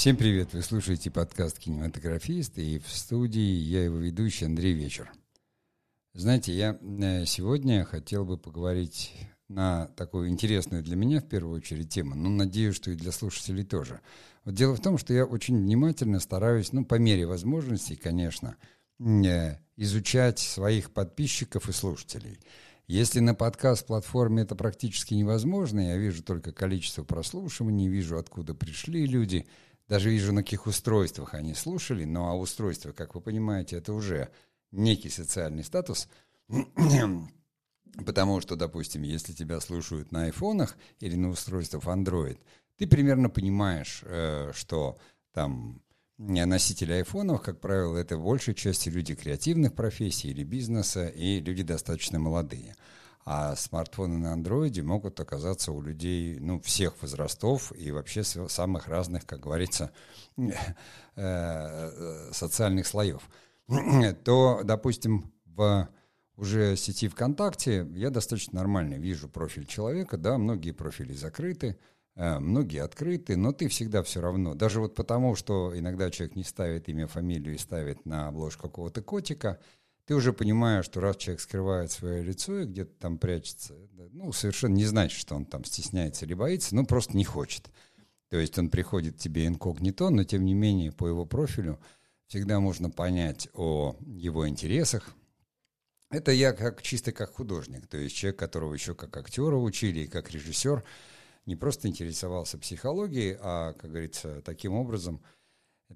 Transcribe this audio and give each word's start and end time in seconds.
Всем 0.00 0.16
привет! 0.16 0.54
Вы 0.54 0.62
слушаете 0.62 1.10
подкаст 1.10 1.58
«Кинематографист» 1.58 2.56
и 2.56 2.78
в 2.78 2.90
студии 2.90 3.38
я 3.38 3.84
его 3.84 3.98
ведущий 3.98 4.46
Андрей 4.46 4.72
Вечер. 4.72 5.12
Знаете, 6.14 6.54
я 6.54 6.78
э, 6.80 7.26
сегодня 7.26 7.84
хотел 7.84 8.24
бы 8.24 8.38
поговорить 8.38 9.12
на 9.48 9.88
такую 9.98 10.30
интересную 10.30 10.82
для 10.82 10.96
меня 10.96 11.20
в 11.20 11.28
первую 11.28 11.58
очередь 11.58 11.90
тему, 11.90 12.14
но 12.14 12.30
надеюсь, 12.30 12.76
что 12.76 12.90
и 12.90 12.94
для 12.94 13.12
слушателей 13.12 13.62
тоже. 13.62 14.00
Вот 14.46 14.54
дело 14.54 14.74
в 14.74 14.80
том, 14.80 14.96
что 14.96 15.12
я 15.12 15.26
очень 15.26 15.58
внимательно 15.58 16.18
стараюсь, 16.18 16.72
ну, 16.72 16.86
по 16.86 16.94
мере 16.94 17.26
возможностей, 17.26 17.96
конечно, 17.96 18.56
э, 19.00 19.56
изучать 19.76 20.38
своих 20.38 20.94
подписчиков 20.94 21.68
и 21.68 21.72
слушателей. 21.72 22.40
Если 22.86 23.20
на 23.20 23.34
подкаст-платформе 23.34 24.44
это 24.44 24.56
практически 24.56 25.12
невозможно, 25.12 25.88
я 25.88 25.98
вижу 25.98 26.22
только 26.22 26.52
количество 26.52 27.04
прослушиваний, 27.04 27.86
вижу, 27.86 28.16
откуда 28.16 28.54
пришли 28.54 29.04
люди– 29.04 29.46
даже 29.90 30.08
вижу, 30.08 30.32
на 30.32 30.44
каких 30.44 30.68
устройствах 30.68 31.34
они 31.34 31.52
слушали, 31.52 32.04
но 32.04 32.28
а 32.28 32.36
устройство, 32.36 32.92
как 32.92 33.16
вы 33.16 33.20
понимаете, 33.20 33.76
это 33.76 33.92
уже 33.92 34.28
некий 34.70 35.10
социальный 35.10 35.64
статус, 35.64 36.08
потому 38.06 38.40
что, 38.40 38.54
допустим, 38.54 39.02
если 39.02 39.32
тебя 39.32 39.58
слушают 39.58 40.12
на 40.12 40.26
айфонах 40.26 40.76
или 41.00 41.16
на 41.16 41.28
устройствах 41.30 41.82
Android, 41.86 42.38
ты 42.76 42.86
примерно 42.86 43.30
понимаешь, 43.30 44.02
э, 44.04 44.52
что 44.54 44.96
там 45.32 45.82
носители 46.18 46.92
айфонов, 46.92 47.42
как 47.42 47.58
правило, 47.58 47.96
это 47.96 48.16
в 48.16 48.22
большей 48.22 48.54
части 48.54 48.88
люди 48.90 49.16
креативных 49.16 49.74
профессий 49.74 50.30
или 50.30 50.44
бизнеса 50.44 51.08
и 51.08 51.40
люди 51.40 51.64
достаточно 51.64 52.20
молодые. 52.20 52.76
А 53.24 53.54
смартфоны 53.54 54.18
на 54.18 54.32
андроиде 54.32 54.82
могут 54.82 55.20
оказаться 55.20 55.72
у 55.72 55.82
людей 55.82 56.38
ну, 56.40 56.60
всех 56.60 57.00
возрастов 57.02 57.72
и 57.76 57.90
вообще 57.90 58.24
самых 58.24 58.88
разных, 58.88 59.26
как 59.26 59.40
говорится, 59.40 59.92
э, 61.16 62.30
социальных 62.32 62.86
слоев. 62.86 63.22
То, 64.24 64.62
допустим, 64.64 65.32
в 65.44 65.88
уже 66.36 66.76
сети 66.76 67.08
ВКонтакте 67.08 67.86
я 67.92 68.08
достаточно 68.08 68.58
нормально 68.58 68.94
вижу 68.94 69.28
профиль 69.28 69.66
человека, 69.66 70.16
да, 70.16 70.38
многие 70.38 70.72
профили 70.72 71.12
закрыты, 71.12 71.78
э, 72.16 72.38
многие 72.38 72.82
открыты, 72.82 73.36
но 73.36 73.52
ты 73.52 73.68
всегда 73.68 74.02
все 74.02 74.22
равно, 74.22 74.54
даже 74.54 74.80
вот 74.80 74.94
потому, 74.94 75.34
что 75.34 75.78
иногда 75.78 76.10
человек 76.10 76.36
не 76.36 76.44
ставит 76.44 76.88
имя, 76.88 77.06
фамилию 77.06 77.54
и 77.54 77.58
ставит 77.58 78.06
на 78.06 78.28
обложку 78.28 78.68
какого-то 78.68 79.02
котика– 79.02 79.58
ты 80.06 80.14
уже 80.14 80.32
понимаешь, 80.32 80.84
что 80.84 81.00
раз 81.00 81.16
человек 81.16 81.40
скрывает 81.40 81.90
свое 81.90 82.22
лицо 82.22 82.60
и 82.60 82.66
где-то 82.66 82.92
там 82.98 83.18
прячется, 83.18 83.74
ну, 84.12 84.32
совершенно 84.32 84.74
не 84.74 84.84
значит, 84.84 85.18
что 85.18 85.34
он 85.34 85.44
там 85.44 85.64
стесняется 85.64 86.24
или 86.24 86.34
боится, 86.34 86.74
ну, 86.74 86.84
просто 86.84 87.16
не 87.16 87.24
хочет. 87.24 87.70
То 88.28 88.36
есть 88.36 88.58
он 88.58 88.70
приходит 88.70 89.18
тебе 89.18 89.46
инкогнито, 89.46 90.10
но 90.10 90.24
тем 90.24 90.44
не 90.44 90.54
менее 90.54 90.92
по 90.92 91.06
его 91.06 91.26
профилю 91.26 91.80
всегда 92.26 92.60
можно 92.60 92.90
понять 92.90 93.48
о 93.54 93.96
его 94.06 94.48
интересах. 94.48 95.14
Это 96.10 96.32
я 96.32 96.52
как 96.52 96.82
чисто 96.82 97.12
как 97.12 97.34
художник, 97.34 97.86
то 97.86 97.96
есть 97.96 98.16
человек, 98.16 98.38
которого 98.38 98.74
еще 98.74 98.94
как 98.94 99.16
актера 99.16 99.56
учили 99.56 100.00
и 100.00 100.08
как 100.08 100.30
режиссер, 100.30 100.82
не 101.46 101.56
просто 101.56 101.88
интересовался 101.88 102.58
психологией, 102.58 103.36
а, 103.40 103.72
как 103.74 103.90
говорится, 103.90 104.42
таким 104.42 104.74
образом– 104.74 105.22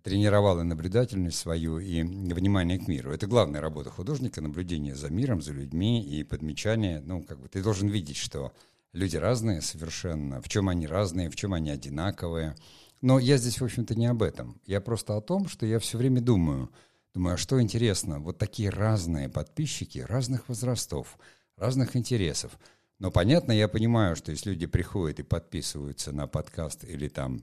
тренировал 0.03 0.61
и 0.61 0.65
наблюдательность 0.65 1.39
свою, 1.39 1.79
и 1.79 2.03
внимание 2.03 2.79
к 2.79 2.89
миру. 2.89 3.13
Это 3.13 3.27
главная 3.27 3.61
работа 3.61 3.91
художника, 3.91 4.41
наблюдение 4.41 4.95
за 4.95 5.11
миром, 5.11 5.41
за 5.41 5.53
людьми 5.53 6.03
и 6.03 6.25
подмечание. 6.25 7.01
Ну, 7.01 7.23
как 7.23 7.41
бы 7.41 7.49
ты 7.49 7.63
должен 7.63 7.89
видеть, 7.89 8.17
что 8.17 8.53
люди 8.93 9.17
разные 9.17 9.61
совершенно, 9.61 10.41
в 10.41 10.49
чем 10.49 10.69
они 10.69 10.87
разные, 10.87 11.31
в 11.31 11.37
чем 11.37 11.55
они 11.55 11.71
одинаковые. 11.71 12.57
Но 13.01 13.19
я 13.19 13.37
здесь, 13.37 13.61
в 13.61 13.65
общем-то, 13.65 13.95
не 13.95 14.07
об 14.07 14.23
этом. 14.23 14.61
Я 14.67 14.81
просто 14.81 15.17
о 15.17 15.21
том, 15.21 15.49
что 15.49 15.67
я 15.67 15.79
все 15.79 15.99
время 15.99 16.21
думаю, 16.21 16.71
думаю, 17.13 17.35
а 17.35 17.39
что 17.39 17.61
интересно, 17.61 18.19
вот 18.19 18.39
такие 18.39 18.71
разные 18.71 19.29
подписчики 19.29 19.99
разных 19.99 20.49
возрастов, 20.49 21.19
разных 21.57 21.97
интересов. 21.97 22.59
Но 22.99 23.11
понятно, 23.11 23.53
я 23.53 23.69
понимаю, 23.69 24.17
что 24.17 24.31
если 24.31 24.51
люди 24.51 24.67
приходят 24.67 25.21
и 25.21 25.23
подписываются 25.25 26.13
на 26.13 26.27
подкаст 26.27 26.85
или 26.85 27.09
там 27.09 27.43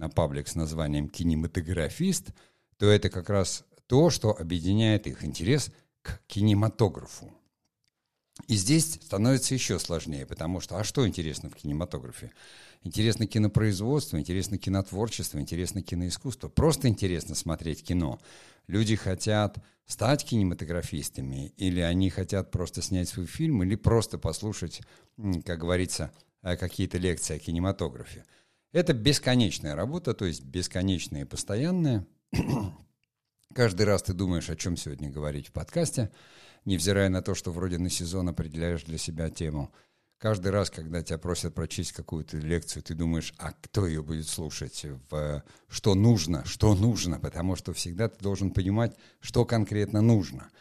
на 0.00 0.08
паблик 0.08 0.48
с 0.48 0.54
названием 0.54 1.08
«Кинематографист», 1.08 2.30
то 2.78 2.86
это 2.86 3.10
как 3.10 3.28
раз 3.28 3.64
то, 3.86 4.08
что 4.08 4.30
объединяет 4.30 5.06
их 5.06 5.24
интерес 5.24 5.70
к 6.00 6.22
кинематографу. 6.26 7.30
И 8.48 8.56
здесь 8.56 8.94
становится 8.94 9.52
еще 9.52 9.78
сложнее, 9.78 10.24
потому 10.24 10.60
что, 10.60 10.78
а 10.78 10.84
что 10.84 11.06
интересно 11.06 11.50
в 11.50 11.54
кинематографе? 11.54 12.32
Интересно 12.82 13.26
кинопроизводство, 13.26 14.18
интересно 14.18 14.56
кинотворчество, 14.56 15.38
интересно 15.38 15.82
киноискусство. 15.82 16.48
Просто 16.48 16.88
интересно 16.88 17.34
смотреть 17.34 17.84
кино. 17.84 18.18
Люди 18.68 18.96
хотят 18.96 19.58
стать 19.84 20.24
кинематографистами, 20.24 21.52
или 21.58 21.80
они 21.80 22.08
хотят 22.08 22.50
просто 22.50 22.80
снять 22.80 23.10
свой 23.10 23.26
фильм, 23.26 23.62
или 23.62 23.74
просто 23.74 24.16
послушать, 24.16 24.80
как 25.44 25.58
говорится, 25.58 26.10
э, 26.42 26.56
какие-то 26.56 26.96
лекции 26.96 27.36
о 27.36 27.38
кинематографе. 27.38 28.24
Это 28.72 28.92
бесконечная 28.92 29.74
работа, 29.74 30.14
то 30.14 30.24
есть 30.24 30.44
бесконечная 30.44 31.22
и 31.22 31.24
постоянная. 31.24 32.06
Каждый 33.54 33.82
раз 33.82 34.02
ты 34.02 34.12
думаешь, 34.12 34.48
о 34.48 34.56
чем 34.56 34.76
сегодня 34.76 35.10
говорить 35.10 35.48
в 35.48 35.52
подкасте, 35.52 36.10
невзирая 36.64 37.08
на 37.08 37.20
то, 37.20 37.34
что 37.34 37.50
вроде 37.50 37.78
на 37.78 37.90
сезон 37.90 38.28
определяешь 38.28 38.84
для 38.84 38.96
себя 38.96 39.28
тему. 39.28 39.72
Каждый 40.18 40.52
раз, 40.52 40.70
когда 40.70 41.02
тебя 41.02 41.18
просят 41.18 41.54
прочесть 41.54 41.92
какую-то 41.92 42.36
лекцию, 42.36 42.82
ты 42.82 42.94
думаешь, 42.94 43.34
а 43.38 43.52
кто 43.52 43.86
ее 43.86 44.02
будет 44.02 44.28
слушать, 44.28 44.84
в, 45.08 45.42
что 45.68 45.94
нужно, 45.94 46.44
что 46.44 46.74
нужно, 46.74 47.18
потому 47.18 47.56
что 47.56 47.72
всегда 47.72 48.08
ты 48.08 48.22
должен 48.22 48.52
понимать, 48.52 48.94
что 49.20 49.44
конкретно 49.44 50.00
нужно– 50.00 50.48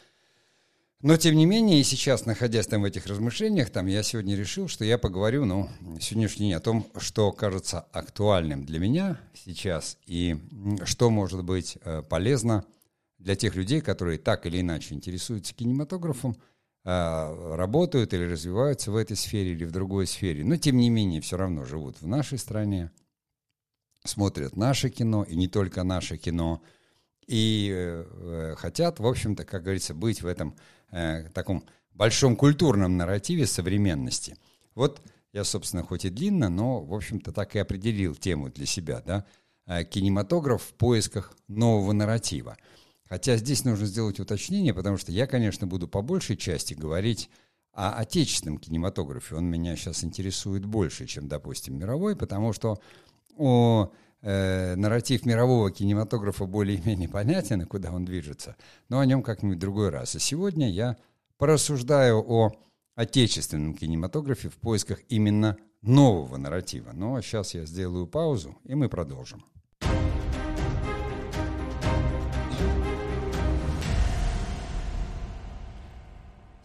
но, 1.02 1.16
тем 1.16 1.36
не 1.36 1.46
менее, 1.46 1.80
и 1.80 1.84
сейчас, 1.84 2.26
находясь 2.26 2.68
там 2.68 2.82
в 2.82 2.86
этих 2.86 3.06
размышлениях, 3.06 3.70
там 3.70 3.86
я 3.88 4.04
сегодня 4.04 4.36
решил, 4.36 4.68
что 4.68 4.84
я 4.84 4.98
поговорю, 4.98 5.46
ну, 5.46 5.70
сегодняшний 6.02 6.48
день 6.48 6.56
о 6.56 6.60
том, 6.60 6.86
что 6.98 7.32
кажется 7.32 7.80
актуальным 7.94 8.66
для 8.66 8.80
меня 8.80 9.18
сейчас 9.34 9.98
и 10.06 10.38
что 10.84 11.10
может 11.10 11.46
быть 11.46 11.78
э, 11.86 12.02
полезно 12.02 12.66
для 13.18 13.38
тех 13.38 13.56
людей, 13.56 13.80
которые 13.80 14.18
так 14.18 14.46
или 14.46 14.60
иначе 14.60 14.94
интересуются 14.94 15.54
кинематографом, 15.54 16.36
э, 16.84 17.56
работают 17.56 18.14
или 18.14 18.26
развиваются 18.26 18.92
в 18.92 18.98
этой 18.98 19.16
сфере 19.16 19.54
или 19.54 19.64
в 19.64 19.72
другой 19.72 20.06
сфере, 20.06 20.44
но, 20.44 20.58
тем 20.58 20.76
не 20.76 20.90
менее, 20.90 21.22
все 21.22 21.38
равно 21.38 21.64
живут 21.64 22.02
в 22.02 22.08
нашей 22.08 22.38
стране, 22.38 22.92
смотрят 24.04 24.58
наше 24.58 24.90
кино, 24.90 25.24
и 25.24 25.38
не 25.38 25.48
только 25.48 25.84
наше 25.84 26.18
кино, 26.18 26.62
и 27.26 27.72
э, 27.72 28.56
хотят, 28.58 29.00
в 29.00 29.08
общем-то, 29.08 29.46
как 29.46 29.64
говорится, 29.64 29.94
быть 29.94 30.22
в 30.22 30.28
этом 30.28 30.56
э, 30.92 31.30
таком 31.34 31.64
большом 31.94 32.36
культурном 32.36 32.98
нарративе 32.98 33.46
современности. 33.46 34.38
Вот 34.76 35.02
я, 35.34 35.44
собственно, 35.44 35.84
хоть 35.84 36.06
и 36.06 36.10
длинно, 36.10 36.50
но, 36.50 36.82
в 36.82 36.94
общем-то, 36.94 37.32
так 37.32 37.56
и 37.56 37.60
определил 37.60 38.16
тему 38.16 38.50
для 38.50 38.66
себя, 38.66 39.02
да, 39.06 39.26
э, 39.66 39.84
кинематограф 39.84 40.64
в 40.64 40.74
поисках 40.74 41.36
нового 41.48 41.92
нарратива. 41.92 42.58
Хотя 43.08 43.38
здесь 43.38 43.66
нужно 43.66 43.86
сделать 43.86 44.20
уточнение, 44.20 44.74
потому 44.74 44.98
что 44.98 45.12
я, 45.12 45.28
конечно, 45.28 45.68
буду 45.68 45.88
по 45.88 46.02
большей 46.02 46.38
части 46.38 46.74
говорить 46.74 47.30
о 47.74 47.94
отечественном 47.94 48.58
кинематографе. 48.58 49.36
Он 49.36 49.46
меня 49.46 49.76
сейчас 49.76 50.04
интересует 50.04 50.66
больше, 50.66 51.06
чем, 51.06 51.28
допустим, 51.28 51.78
мировой, 51.78 52.16
потому 52.16 52.54
что 52.54 52.80
о 53.36 53.92
э, 54.22 54.76
нарратив 54.76 55.26
мирового 55.26 55.72
кинематографа 55.72 56.46
более-менее 56.46 57.10
понятен 57.10 57.62
и 57.62 57.66
куда 57.66 57.92
он 57.92 58.06
движется, 58.06 58.56
но 58.90 59.00
о 59.00 59.06
нем 59.06 59.24
как-нибудь 59.24 59.60
другой 59.60 59.90
раз. 59.90 60.16
И 60.16 60.20
сегодня 60.20 60.70
я 60.70 60.98
порассуждаю 61.38 62.24
о 62.28 62.52
отечественном 62.96 63.74
кинематографе 63.76 64.50
в 64.50 64.58
поисках 64.58 65.00
именно 65.10 65.58
нового 65.82 66.38
нарратива. 66.38 66.92
Но 66.94 67.16
а 67.16 67.22
сейчас 67.22 67.54
я 67.54 67.66
сделаю 67.66 68.08
паузу, 68.08 68.58
и 68.66 68.76
мы 68.76 68.90
продолжим. 68.90 69.46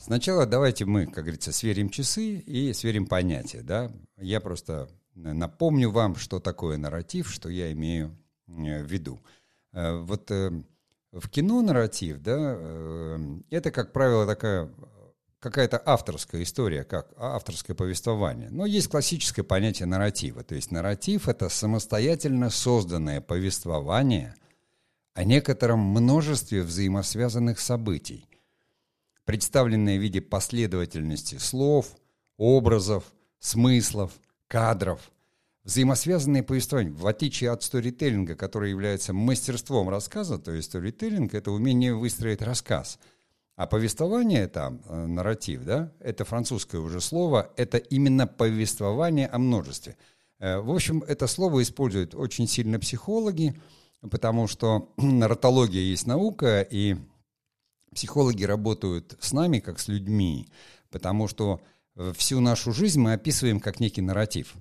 Сначала 0.05 0.45
давайте 0.45 0.85
мы, 0.85 1.07
как 1.07 1.25
говорится, 1.25 1.51
сверим 1.51 1.89
часы 1.89 2.37
и 2.37 2.75
сверим 2.75 3.07
понятия. 3.07 3.63
Да? 3.63 3.91
Я 4.19 4.41
просто 4.41 4.89
напомню 5.15 5.91
вам, 5.91 6.17
что 6.17 6.41
такое 6.41 6.77
нарратив, 6.77 7.31
что 7.31 7.49
я 7.49 7.73
имею 7.73 8.17
э, 8.49 8.83
в 8.83 8.87
виду. 8.87 9.21
Э, 9.73 9.97
вот 9.97 10.31
э, 10.31 10.51
в 11.13 11.29
кино 11.29 11.63
нарратив, 11.63 12.21
да, 12.21 13.19
это, 13.51 13.71
как 13.71 13.93
правило, 13.93 14.27
такая 14.27 14.69
какая-то 15.39 15.81
авторская 15.85 16.43
история, 16.43 16.85
как 16.85 17.13
авторское 17.19 17.77
повествование. 17.77 18.49
Но 18.51 18.65
есть 18.65 18.89
классическое 18.89 19.45
понятие 19.45 19.87
нарратива. 19.87 20.43
То 20.43 20.55
есть 20.55 20.71
нарратив— 20.71 21.29
это 21.29 21.51
самостоятельно 21.51 22.49
созданное 22.49 23.21
повествование 23.21 24.35
о 25.13 25.23
некотором 25.23 25.81
множестве 25.81 26.63
взаимосвязанных 26.63 27.61
событий, 27.61 28.27
представленное 29.25 29.99
в 29.99 30.03
виде 30.03 30.23
последовательности 30.23 31.37
слов, 31.37 31.95
образов, 32.39 33.05
смыслов, 33.39 34.13
кадров, 34.49 35.11
взаимосвязанные 35.65 36.43
повествования. 36.43 36.93
В 36.93 37.07
отличие 37.07 37.51
от 37.51 37.63
сторителлинга, 37.63 38.37
который 38.37 38.71
является 38.71 39.13
мастерством 39.13 39.89
рассказа, 39.89 40.39
то 40.39 40.53
есть 40.53 40.69
сторителлинг— 40.69 41.35
это 41.35 41.51
умение 41.51 41.95
выстроить 41.95 42.43
рассказ. 42.43 42.99
А 43.57 43.67
повествование 43.67 44.49
там, 44.49 44.83
э, 44.87 45.07
нарратив, 45.07 45.65
да, 45.65 45.93
это 46.01 46.25
французское 46.25 46.81
уже 46.81 47.01
слово, 47.01 47.53
это 47.57 47.79
именно 47.79 48.27
повествование 48.27 49.29
о 49.29 49.39
множестве. 49.39 49.97
Э, 50.41 50.59
в 50.59 50.71
общем, 50.73 51.05
это 51.07 51.29
слово 51.29 51.63
используют 51.63 52.15
очень 52.15 52.49
сильно 52.49 52.81
психологи, 52.81 53.55
потому 54.11 54.49
что 54.49 54.93
нарратология 54.97 55.83
есть 55.83 56.07
наука, 56.07 56.67
и 56.69 56.97
психологи 57.95 58.45
работают 58.45 59.17
с 59.21 59.33
нами, 59.33 59.61
как 59.61 59.79
с 59.79 59.87
людьми, 59.89 60.49
потому 60.91 61.29
что 61.29 61.61
всю 62.17 62.41
нашу 62.41 62.73
жизнь 62.73 63.01
мы 63.01 63.13
описываем 63.13 63.61
как 63.61 63.81
некий 63.81 64.03
нарратив. 64.03 64.55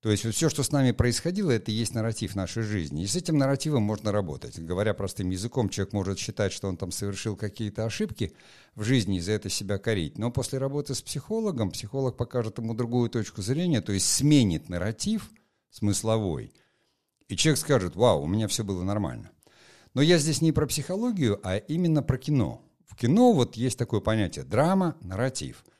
То 0.00 0.10
есть 0.10 0.26
вот 0.26 0.34
все, 0.34 0.50
что 0.50 0.62
с 0.62 0.70
нами 0.70 0.92
происходило, 0.92 1.50
это 1.50 1.70
и 1.70 1.74
есть 1.74 1.94
нарратив 1.94 2.34
нашей 2.34 2.62
жизни. 2.62 3.02
И 3.02 3.06
с 3.06 3.16
этим 3.16 3.38
нарративом 3.38 3.82
можно 3.82 4.12
работать. 4.12 4.58
Говоря 4.58 4.92
простым 4.92 5.30
языком, 5.30 5.70
человек 5.70 5.94
может 5.94 6.18
считать, 6.18 6.52
что 6.52 6.68
он 6.68 6.76
там 6.76 6.92
совершил 6.92 7.36
какие-то 7.36 7.86
ошибки 7.86 8.34
в 8.74 8.82
жизни 8.84 9.16
и 9.16 9.20
за 9.20 9.32
это 9.32 9.48
себя 9.48 9.78
корить. 9.78 10.18
Но 10.18 10.30
после 10.30 10.58
работы 10.58 10.94
с 10.94 11.00
психологом, 11.00 11.70
психолог 11.70 12.18
покажет 12.18 12.58
ему 12.58 12.74
другую 12.74 13.08
точку 13.08 13.40
зрения, 13.40 13.80
то 13.80 13.92
есть 13.92 14.06
сменит 14.06 14.68
нарратив 14.68 15.30
смысловой. 15.70 16.52
И 17.28 17.36
человек 17.36 17.58
скажет, 17.58 17.96
вау, 17.96 18.24
у 18.24 18.26
меня 18.26 18.46
все 18.46 18.62
было 18.62 18.82
нормально. 18.82 19.30
Но 19.94 20.02
я 20.02 20.18
здесь 20.18 20.42
не 20.42 20.52
про 20.52 20.66
психологию, 20.66 21.40
а 21.42 21.56
именно 21.56 22.02
про 22.02 22.18
кино. 22.18 22.62
В 22.86 22.94
кино 22.94 23.32
вот 23.32 23.56
есть 23.56 23.78
такое 23.78 24.00
понятие 24.00 24.44
драма, 24.44 24.98
нарратив– 25.00 25.64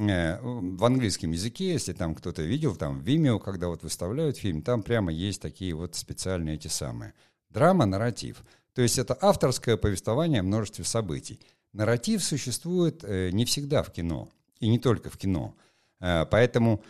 в 0.00 0.84
английском 0.84 1.32
языке, 1.32 1.72
если 1.72 1.92
там 1.92 2.14
кто-то 2.14 2.42
видел, 2.42 2.74
там 2.74 3.00
в 3.00 3.04
Vimeo, 3.04 3.38
когда 3.38 3.68
вот 3.68 3.82
выставляют 3.82 4.38
фильм, 4.38 4.62
там 4.62 4.82
прямо 4.82 5.12
есть 5.12 5.42
такие 5.42 5.74
вот 5.74 5.94
специальные 5.94 6.54
эти 6.54 6.68
самые. 6.68 7.12
Драма, 7.50 7.84
нарратив. 7.84 8.42
То 8.74 8.80
есть 8.80 8.98
это 8.98 9.16
авторское 9.20 9.76
повествование 9.76 10.40
о 10.40 10.44
множестве 10.44 10.84
событий. 10.84 11.38
Нарратив 11.74 12.24
существует 12.24 13.04
э, 13.04 13.30
не 13.30 13.44
всегда 13.44 13.82
в 13.82 13.92
кино, 13.92 14.30
и 14.58 14.68
не 14.68 14.78
только 14.78 15.10
в 15.10 15.18
кино. 15.18 15.54
Э, 16.00 16.24
поэтому, 16.24 16.82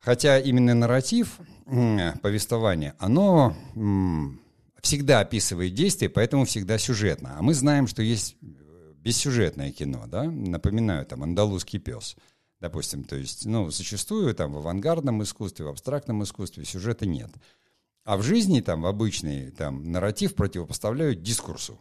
хотя 0.00 0.38
именно 0.38 0.74
нарратив, 0.74 1.38
повествование, 2.20 2.94
оно 2.98 3.54
всегда 4.80 5.20
описывает 5.20 5.74
действие, 5.74 6.08
поэтому 6.08 6.46
всегда 6.46 6.78
сюжетно. 6.78 7.36
А 7.38 7.42
мы 7.42 7.54
знаем, 7.54 7.86
что 7.86 8.02
есть 8.02 8.36
бессюжетное 8.40 9.70
кино, 9.70 10.04
да, 10.08 10.24
напоминаю, 10.24 11.06
там, 11.06 11.22
«Андалузский 11.22 11.78
пес», 11.78 12.16
допустим, 12.60 13.04
то 13.04 13.16
есть, 13.16 13.46
ну, 13.46 13.70
зачастую 13.70 14.34
там 14.34 14.52
в 14.52 14.58
авангардном 14.58 15.22
искусстве, 15.22 15.64
в 15.64 15.68
абстрактном 15.68 16.22
искусстве 16.22 16.64
сюжета 16.64 17.06
нет. 17.06 17.30
А 18.04 18.16
в 18.16 18.22
жизни, 18.22 18.60
там, 18.60 18.82
в 18.82 18.86
обычный, 18.86 19.50
там, 19.50 19.90
нарратив 19.90 20.34
противопоставляют 20.34 21.22
дискурсу. 21.22 21.78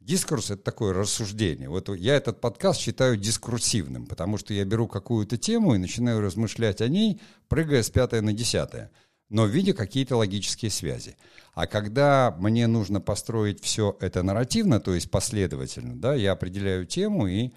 Дискурс— 0.00 0.50
это 0.50 0.62
такое 0.62 0.92
рассуждение. 0.92 1.68
Вот 1.68 1.88
я 1.88 2.16
этот 2.16 2.40
подкаст 2.40 2.80
считаю 2.80 3.16
дискурсивным, 3.16 4.06
потому 4.06 4.36
что 4.36 4.52
я 4.52 4.64
беру 4.64 4.86
какую-то 4.86 5.38
тему 5.38 5.74
и 5.74 5.78
начинаю 5.78 6.20
размышлять 6.20 6.82
о 6.82 6.88
ней, 6.88 7.20
прыгая 7.48 7.82
с 7.82 7.88
пятое 7.88 8.20
на 8.20 8.34
десятое, 8.34 8.90
но 9.30 9.46
видя 9.46 9.72
какие-то 9.72 10.16
логические 10.16 10.70
связи. 10.70 11.16
А 11.54 11.66
когда 11.66 12.36
мне 12.38 12.66
нужно 12.66 13.00
построить 13.00 13.62
все 13.62 13.96
это 14.00 14.22
нарративно, 14.22 14.78
то 14.78 14.94
есть 14.94 15.10
последовательно, 15.10 15.98
да, 15.98 16.14
я 16.14 16.32
определяю 16.32 16.84
тему, 16.84 17.26
и 17.26 17.52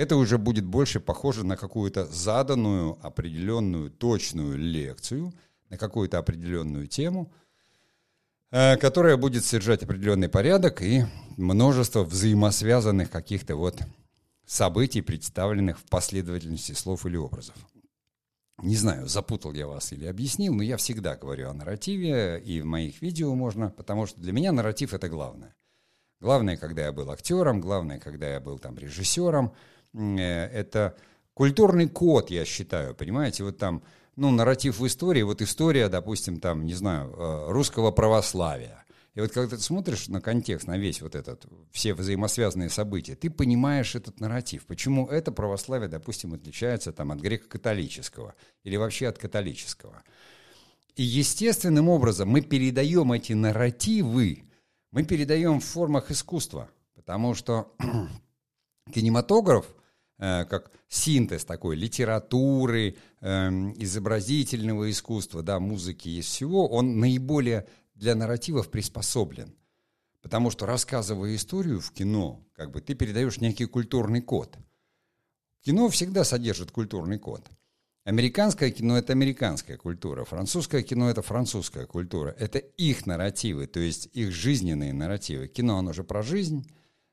это 0.00 0.16
уже 0.16 0.38
будет 0.38 0.64
больше 0.64 0.98
похоже 0.98 1.44
на 1.44 1.58
какую-то 1.58 2.06
заданную, 2.06 2.98
определенную, 3.02 3.90
точную 3.90 4.56
лекцию, 4.56 5.34
на 5.68 5.76
какую-то 5.76 6.16
определенную 6.16 6.86
тему, 6.86 7.30
э, 8.50 8.78
которая 8.78 9.18
будет 9.18 9.44
содержать 9.44 9.82
определенный 9.82 10.30
порядок 10.30 10.80
и 10.80 11.04
множество 11.36 12.02
взаимосвязанных 12.02 13.10
каких-то 13.10 13.56
вот 13.56 13.82
событий, 14.46 15.02
представленных 15.02 15.78
в 15.78 15.84
последовательности 15.84 16.72
слов 16.72 17.04
или 17.04 17.16
образов. 17.16 17.56
Не 18.62 18.76
знаю, 18.76 19.06
запутал 19.06 19.52
я 19.52 19.66
вас 19.66 19.92
или 19.92 20.06
объяснил, 20.06 20.54
но 20.54 20.62
я 20.62 20.78
всегда 20.78 21.14
говорю 21.14 21.50
о 21.50 21.52
нарративе, 21.52 22.40
и 22.42 22.62
в 22.62 22.64
моих 22.64 23.02
видео 23.02 23.34
можно, 23.34 23.68
потому 23.68 24.06
что 24.06 24.18
для 24.18 24.32
меня 24.32 24.50
нарратив— 24.52 24.94
это 24.94 25.10
главное. 25.10 25.54
Главное, 26.20 26.56
когда 26.56 26.86
я 26.86 26.92
был 26.92 27.10
актером, 27.10 27.60
главное, 27.60 27.98
когда 27.98 28.30
я 28.30 28.40
был 28.40 28.58
там 28.58 28.78
режиссером, 28.78 29.52
это 29.94 30.96
культурный 31.34 31.88
код, 31.88 32.30
я 32.30 32.44
считаю, 32.44 32.94
понимаете, 32.94 33.44
вот 33.44 33.58
там, 33.58 33.82
ну, 34.16 34.30
нарратив 34.30 34.78
в 34.78 34.86
истории, 34.86 35.22
вот 35.22 35.42
история, 35.42 35.88
допустим, 35.88 36.40
там, 36.40 36.64
не 36.64 36.74
знаю, 36.74 37.14
э, 37.16 37.50
русского 37.50 37.90
православия, 37.90 38.84
и 39.14 39.20
вот 39.20 39.32
когда 39.32 39.56
ты 39.56 39.62
смотришь 39.62 40.08
на 40.08 40.20
контекст, 40.20 40.68
на 40.68 40.78
весь 40.78 41.02
вот 41.02 41.16
этот, 41.16 41.44
все 41.72 41.94
взаимосвязанные 41.94 42.70
события, 42.70 43.16
ты 43.16 43.28
понимаешь 43.28 43.96
этот 43.96 44.20
нарратив. 44.20 44.66
Почему 44.66 45.08
это 45.08 45.32
православие, 45.32 45.88
допустим, 45.88 46.34
отличается 46.34 46.92
там, 46.92 47.10
от 47.10 47.20
греко-католического 47.20 48.34
или 48.62 48.76
вообще 48.76 49.08
от 49.08 49.18
католического. 49.18 50.02
И 50.94 51.02
естественным 51.02 51.88
образом 51.88 52.28
мы 52.28 52.40
передаем 52.40 53.12
эти 53.12 53.32
нарративы, 53.32 54.44
мы 54.92 55.04
передаем 55.04 55.60
в 55.60 55.64
формах 55.64 56.10
искусства, 56.10 56.70
потому 56.94 57.34
что 57.34 57.74
кинематограф, 58.94 59.66
э, 59.66 59.79
как 60.44 60.70
синтез 60.88 61.44
такой 61.46 61.76
литературы, 61.76 62.96
э, 63.20 63.48
изобразительного 63.76 64.90
искусства, 64.90 65.42
да, 65.42 65.58
музыки 65.58 66.08
и 66.08 66.20
всего, 66.20 66.68
он 66.68 67.00
наиболее 67.00 67.66
для 67.94 68.14
нарративов 68.14 68.70
приспособлен. 68.70 69.54
Потому 70.20 70.50
что, 70.50 70.66
рассказывая 70.66 71.34
историю 71.34 71.80
в 71.80 71.92
кино, 71.92 72.44
как 72.54 72.70
бы 72.70 72.82
ты 72.82 72.94
передаешь 72.94 73.40
некий 73.40 73.64
культурный 73.64 74.20
код. 74.20 74.58
Кино 75.62 75.88
всегда 75.88 76.24
содержит 76.24 76.70
культурный 76.70 77.18
код. 77.18 77.48
Американское 78.04 78.70
кино– 78.70 78.98
это 78.98 79.12
американская 79.12 79.76
культура, 79.76 80.24
французское 80.24 80.82
кино– 80.82 81.10
это 81.10 81.22
французская 81.22 81.86
культура. 81.86 82.34
Это 82.38 82.58
их 82.58 83.06
нарративы, 83.06 83.66
то 83.66 83.80
есть 83.80 84.08
их 84.12 84.32
жизненные 84.32 84.92
нарративы. 84.92 85.48
Кино, 85.48 85.78
оно 85.78 85.92
же 85.92 86.04
про 86.04 86.22
жизнь. 86.22 86.66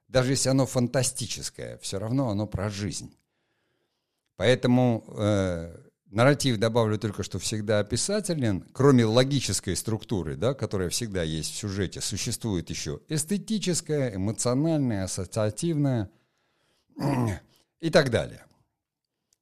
Даже 0.07 0.31
если 0.31 0.49
оно 0.49 0.65
фантастическое, 0.65 1.77
все 1.79 1.99
равно 1.99 2.29
оно 2.29 2.47
про 2.47 2.69
жизнь. 2.69 3.15
Поэтому 4.37 5.03
э, 5.17 5.87
Нарратив 6.09 6.57
добавлю 6.57 6.97
только, 6.97 7.21
что 7.23 7.37
всегда 7.37 7.79
описателен. 7.79 8.63
Кроме 8.71 9.03
логической 9.03 9.75
структуры, 9.75 10.37
да, 10.37 10.53
которая 10.53 10.89
всегда 10.89 11.21
есть 11.21 11.51
в 11.51 11.57
сюжете, 11.57 11.99
существует 11.99 12.69
еще 12.69 13.01
эстетическая, 13.09 14.15
эмоциональная, 14.15 15.03
ассоциативная 15.03 16.09
и 17.81 17.89
так 17.89 18.09
далее. 18.09 18.45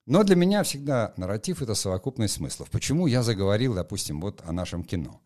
Но 0.07 0.23
для 0.23 0.35
меня 0.35 0.63
всегда 0.63 1.13
нарратив— 1.17 1.61
это 1.63 1.75
совокупность 1.75 2.35
смыслов. 2.35 2.71
Почему 2.71 3.05
я 3.05 3.21
заговорил, 3.21 3.75
допустим, 3.75 4.19
вот 4.19 4.41
о 4.43 4.51
нашем 4.51 4.83
кино? 4.83 5.21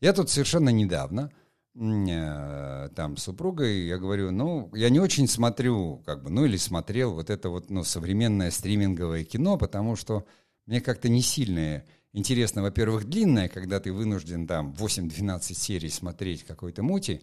Я 0.00 0.12
тут 0.12 0.30
совершенно 0.30 0.68
недавно 0.68 1.32
там 1.74 3.16
с 3.16 3.22
супругой, 3.22 3.86
я 3.86 3.98
говорю, 3.98 4.30
ну, 4.30 4.70
я 4.74 4.90
не 4.90 5.00
очень 5.00 5.28
смотрю, 5.28 6.02
как 6.04 6.22
бы, 6.22 6.30
ну, 6.30 6.44
или 6.44 6.56
смотрел 6.56 7.14
вот 7.14 7.30
это 7.30 7.50
вот, 7.50 7.70
ну, 7.70 7.84
современное 7.84 8.50
стриминговое 8.50 9.24
кино, 9.24 9.56
потому 9.56 9.94
что 9.94 10.26
мне 10.66 10.80
как-то 10.80 11.08
не 11.08 11.22
сильно 11.22 11.84
интересно, 12.12 12.62
во-первых, 12.62 13.04
длинное, 13.04 13.48
когда 13.48 13.78
ты 13.78 13.92
вынужден 13.92 14.46
там 14.46 14.74
8-12 14.76 15.54
серий 15.54 15.90
смотреть 15.90 16.44
какой-то 16.44 16.82
мути, 16.82 17.22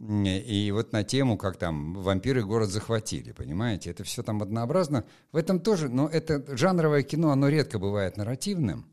и 0.00 0.70
вот 0.74 0.92
на 0.92 1.04
тему, 1.04 1.36
как 1.36 1.58
там 1.58 1.94
вампиры 1.94 2.42
город 2.44 2.70
захватили, 2.70 3.30
понимаете? 3.30 3.90
Это 3.90 4.02
все 4.02 4.24
там 4.24 4.42
однообразно. 4.42 5.04
В 5.30 5.36
этом 5.36 5.60
тоже, 5.60 5.88
но 5.88 6.08
это 6.08 6.44
жанровое 6.56 7.04
кино, 7.04 7.30
оно 7.30 7.48
редко 7.48 7.78
бывает 7.78 8.16
нарративным. 8.16 8.91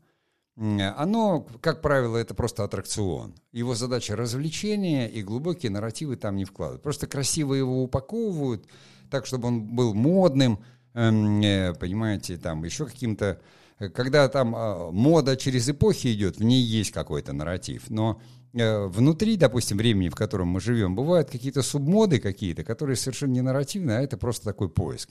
Оно, 0.56 1.46
как 1.60 1.80
правило, 1.80 2.16
это 2.16 2.34
просто 2.34 2.64
аттракцион. 2.64 3.34
Его 3.52 3.74
задача 3.74 4.14
развлечение, 4.14 5.10
и 5.10 5.22
глубокие 5.22 5.70
нарративы 5.70 6.16
там 6.16 6.36
не 6.36 6.44
вкладывают. 6.44 6.82
Просто 6.82 7.06
красиво 7.06 7.54
его 7.54 7.82
упаковывают, 7.82 8.66
так, 9.10 9.26
чтобы 9.26 9.48
он 9.48 9.74
был 9.74 9.94
модным, 9.94 10.58
эм, 10.94 11.40
э, 11.40 11.72
понимаете, 11.74 12.36
там 12.36 12.64
еще 12.64 12.86
каким-то 12.86 13.40
когда 13.88 14.28
там 14.28 14.54
а, 14.54 14.90
мода 14.90 15.36
через 15.36 15.68
эпохи 15.68 16.12
идет, 16.12 16.36
в 16.36 16.44
ней 16.44 16.62
есть 16.62 16.92
какой-то 16.92 17.32
нарратив, 17.32 17.88
но 17.88 18.20
э, 18.52 18.86
внутри, 18.86 19.36
допустим, 19.36 19.78
времени, 19.78 20.10
в 20.10 20.14
котором 20.14 20.48
мы 20.48 20.60
живем, 20.60 20.94
бывают 20.94 21.30
какие-то 21.30 21.62
субмоды 21.62 22.20
какие-то, 22.20 22.62
которые 22.62 22.96
совершенно 22.96 23.32
не 23.32 23.40
нарративны, 23.40 23.92
а 23.92 24.02
это 24.02 24.18
просто 24.18 24.44
такой 24.44 24.68
поиск. 24.68 25.10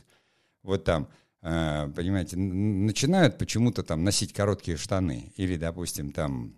Вот 0.62 0.84
там, 0.84 1.04
э, 1.04 1.29
понимаете, 1.42 2.38
начинают 2.38 3.38
почему-то 3.38 3.84
там 3.84 4.04
носить 4.04 4.34
короткие 4.34 4.78
штаны 4.78 5.32
или, 5.38 5.56
допустим, 5.56 6.12
там 6.12 6.56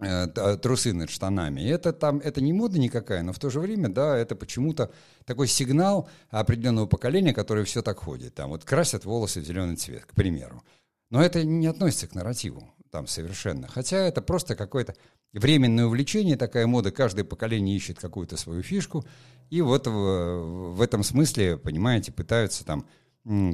э, 0.00 0.26
трусы 0.58 0.92
над 0.92 1.08
штанами. 1.08 1.62
это 1.62 1.92
там, 1.92 2.18
это 2.18 2.42
не 2.42 2.52
мода 2.52 2.78
никакая, 2.78 3.22
но 3.22 3.32
в 3.32 3.38
то 3.38 3.48
же 3.48 3.58
время, 3.60 3.88
да, 3.88 4.16
это 4.16 4.36
почему-то 4.36 4.92
такой 5.24 5.48
сигнал 5.48 6.08
определенного 6.28 6.86
поколения, 6.86 7.32
которое 7.32 7.64
все 7.64 7.82
так 7.82 7.98
ходит. 7.98 8.34
Там 8.34 8.50
вот 8.50 8.64
красят 8.64 9.06
волосы 9.06 9.40
в 9.40 9.44
зеленый 9.44 9.76
цвет, 9.76 10.04
к 10.04 10.14
примеру. 10.14 10.62
Но 11.10 11.22
это 11.22 11.44
не 11.44 11.66
относится 11.66 12.08
к 12.08 12.14
нарративу. 12.14 12.74
там 12.90 13.06
совершенно. 13.06 13.68
Хотя 13.68 13.98
это 13.98 14.22
просто 14.22 14.56
какое-то 14.56 14.94
временное 15.32 15.86
увлечение, 15.86 16.36
такая 16.36 16.66
мода, 16.66 16.90
каждое 16.90 17.24
поколение 17.24 17.76
ищет 17.76 17.98
какую-то 17.98 18.36
свою 18.36 18.62
фишку, 18.62 19.04
и 19.50 19.60
вот 19.60 19.86
в, 19.86 20.72
в 20.72 20.80
этом 20.80 21.02
смысле, 21.02 21.56
понимаете, 21.56 22.12
пытаются 22.12 22.64
там 22.64 22.86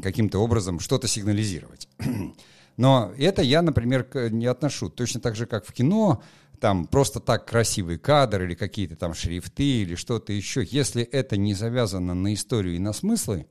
каким-то 0.03 0.39
образом 0.39 0.81
что-то 0.81 1.09
сигнализировать. 1.09 1.89
Но 2.77 3.13
это 3.19 3.43
я, 3.43 3.63
например, 3.63 4.07
не 4.31 4.47
отношу. 4.47 4.89
Точно 4.89 5.21
так 5.21 5.37
же, 5.37 5.47
как 5.47 5.67
в 5.67 5.73
кино, 5.73 6.23
там 6.61 6.87
просто 6.87 7.21
так 7.21 7.47
красивый 7.47 7.99
кадр 7.99 8.43
или 8.43 8.55
какие-то 8.55 8.97
там 8.97 9.15
шрифты 9.15 9.83
или 9.83 9.95
что-то 9.95 10.33
еще. 10.33 10.65
Если 10.65 11.03
это 11.03 11.37
не 11.37 11.55
завязано 11.55 12.15
на 12.15 12.33
историю 12.35 12.77
и 12.77 12.79
на 12.79 12.93
смыслы, 12.93 13.47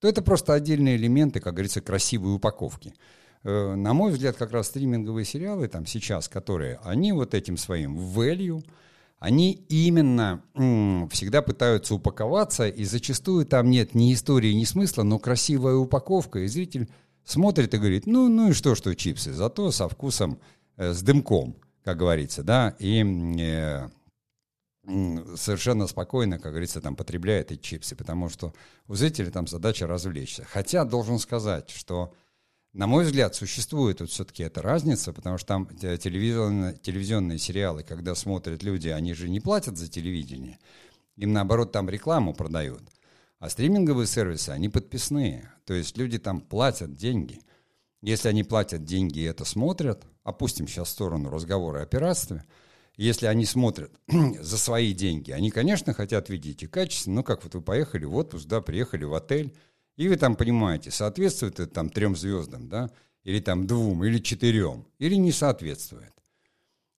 то 0.00 0.08
это 0.08 0.22
просто 0.22 0.54
отдельные 0.54 0.96
элементы, 0.96 1.40
как 1.40 1.54
говорится, 1.54 1.80
красивой 1.80 2.34
упаковки. 2.34 2.94
Э, 3.42 3.74
на 3.74 3.92
мой 3.92 4.12
взгляд, 4.12 4.36
как 4.36 4.52
раз 4.52 4.68
стриминговые 4.68 5.24
сериалы 5.24 5.66
там 5.68 5.86
сейчас, 5.86 6.28
которые, 6.28 6.78
они 6.84 7.12
вот 7.12 7.34
этим 7.34 7.56
своим 7.56 7.98
value, 7.98 8.62
они 9.18 9.52
именно 9.68 10.42
м, 10.54 11.08
всегда 11.10 11.42
пытаются 11.42 11.94
упаковаться, 11.94 12.68
и 12.68 12.84
зачастую 12.84 13.46
там 13.46 13.70
нет 13.70 13.94
ни 13.94 14.14
истории, 14.14 14.52
ни 14.52 14.64
смысла, 14.64 15.02
но 15.02 15.18
красивая 15.18 15.74
упаковка, 15.74 16.40
и 16.40 16.46
зритель 16.46 16.88
смотрит 17.24 17.74
и 17.74 17.78
говорит, 17.78 18.06
ну, 18.06 18.28
ну 18.28 18.50
и 18.50 18.52
что, 18.52 18.74
что 18.74 18.94
чипсы, 18.94 19.32
зато 19.32 19.70
со 19.72 19.88
вкусом, 19.88 20.38
э, 20.76 20.92
с 20.92 21.02
дымком, 21.02 21.56
как 21.82 21.98
говорится, 21.98 22.42
да, 22.44 22.76
и 22.78 23.04
э, 23.38 23.88
совершенно 25.36 25.86
спокойно, 25.88 26.38
как 26.38 26.52
говорится, 26.52 26.80
там 26.80 26.94
потребляет 26.94 27.50
эти 27.50 27.60
чипсы, 27.60 27.96
потому 27.96 28.28
что 28.28 28.54
у 28.86 28.94
зрителя 28.94 29.30
там 29.30 29.46
задача 29.46 29.86
развлечься. 29.86 30.46
Хотя 30.48 30.84
должен 30.84 31.18
сказать, 31.18 31.70
что 31.70 32.14
на 32.72 32.86
мой 32.86 33.04
взгляд, 33.04 33.34
существует 33.34 34.00
вот 34.00 34.10
все-таки 34.10 34.42
эта 34.42 34.62
разница, 34.62 35.12
потому 35.12 35.38
что 35.38 35.46
там 35.46 35.66
телевизионные, 35.66 36.76
телевизионные 36.76 37.38
сериалы, 37.38 37.82
когда 37.82 38.14
смотрят 38.14 38.62
люди, 38.62 38.88
они 38.88 39.14
же 39.14 39.28
не 39.28 39.40
платят 39.40 39.76
за 39.76 39.88
телевидение. 39.88 40.58
Им, 41.16 41.32
наоборот, 41.32 41.72
там 41.72 41.88
рекламу 41.88 42.34
продают. 42.34 42.82
А 43.38 43.48
стриминговые 43.48 44.06
сервисы, 44.06 44.50
они 44.50 44.68
подписные. 44.68 45.52
То 45.64 45.74
есть 45.74 45.96
люди 45.96 46.18
там 46.18 46.40
платят 46.40 46.94
деньги. 46.94 47.40
Если 48.02 48.28
они 48.28 48.44
платят 48.44 48.84
деньги 48.84 49.20
и 49.20 49.24
это 49.24 49.44
смотрят, 49.44 50.04
опустим 50.22 50.68
сейчас 50.68 50.88
в 50.88 50.92
сторону 50.92 51.30
разговора 51.30 51.82
о 51.82 51.86
пиратстве, 51.86 52.44
если 52.96 53.26
они 53.26 53.44
смотрят 53.44 53.92
за 54.08 54.58
свои 54.58 54.92
деньги, 54.92 55.30
они, 55.30 55.50
конечно, 55.50 55.94
хотят 55.94 56.28
видеть 56.28 56.62
и 56.64 56.66
качественно, 56.66 57.16
ну, 57.16 57.24
как 57.24 57.44
вот 57.44 57.54
вы 57.54 57.62
поехали 57.62 58.04
в 58.04 58.14
отпуск, 58.14 58.46
да, 58.46 58.60
приехали 58.60 59.04
в 59.04 59.14
отель, 59.14 59.56
и 59.98 60.08
вы 60.08 60.16
там 60.16 60.36
понимаете, 60.36 60.92
соответствует 60.92 61.58
это 61.58 61.66
там 61.66 61.90
трем 61.90 62.16
звездам, 62.16 62.68
да, 62.68 62.90
или 63.24 63.40
там 63.40 63.66
двум, 63.66 64.04
или 64.04 64.18
четырем, 64.18 64.86
или 65.00 65.16
не 65.16 65.32
соответствует. 65.32 66.12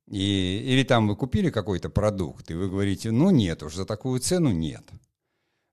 И, 0.07 0.63
или 0.67 0.83
там 0.85 1.09
вы 1.09 1.17
купили 1.17 1.51
какой-то 1.51 1.89
продукт, 1.89 2.51
и 2.51 2.55
вы 2.55 2.69
говорите, 2.69 3.11
ну 3.11 3.31
нет, 3.31 3.63
уж 3.63 3.75
за 3.75 3.87
такую 3.87 4.21
цену 4.21 4.51
нет. 4.51 4.85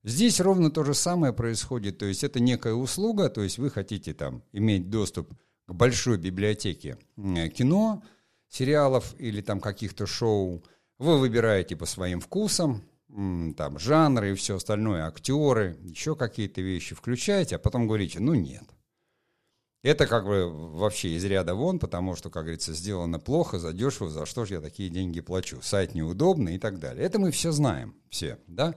Здесь 0.05 0.39
ровно 0.39 0.72
то 0.72 0.86
же 0.86 0.93
самое 0.93 1.34
происходит, 1.34 1.98
то 1.98 2.05
есть 2.05 2.24
это 2.24 2.39
некая 2.39 2.75
услуга, 2.75 3.29
то 3.29 3.43
есть 3.43 3.57
вы 3.57 3.69
хотите 3.72 4.13
там 4.13 4.41
иметь 4.53 4.89
доступ 4.89 5.29
к 5.65 5.74
большой 5.74 6.17
библиотеке 6.17 6.98
кино, 7.17 8.03
сериалов 8.48 9.13
или 9.19 9.41
там 9.41 9.60
каких-то 9.60 10.05
шоу, 10.05 10.63
вы 10.98 11.19
выбираете 11.19 11.75
по 11.75 11.86
своим 11.86 12.22
вкусам, 12.22 12.84
там 13.09 13.79
жанры 13.79 14.31
и 14.31 14.35
все 14.35 14.57
остальное, 14.57 15.05
актеры, 15.05 15.77
еще 15.81 16.15
какие-то 16.15 16.61
вещи 16.61 16.93
включаете, 16.93 17.55
а 17.55 17.59
потом 17.59 17.87
говорите, 17.87 18.19
ну 18.19 18.33
нет. 18.33 18.65
Это 19.83 20.07
как 20.07 20.25
бы 20.25 20.49
вообще 20.49 21.09
из 21.15 21.23
ряда 21.23 21.55
вон, 21.55 21.79
потому 21.79 22.15
что, 22.15 22.29
как 22.29 22.43
говорится, 22.43 22.73
сделано 22.73 23.19
плохо, 23.19 23.59
задешево, 23.59 24.09
за 24.09 24.25
что 24.25 24.43
же 24.43 24.55
я 24.55 24.61
такие 24.61 24.89
деньги 24.89 25.21
плачу, 25.21 25.61
сайт 25.61 25.95
неудобный 25.95 26.55
и 26.55 26.59
так 26.59 26.79
далее. 26.79 27.05
Это 27.05 27.19
мы 27.19 27.31
все 27.31 27.51
знаем, 27.51 27.95
все, 28.09 28.39
да? 28.47 28.75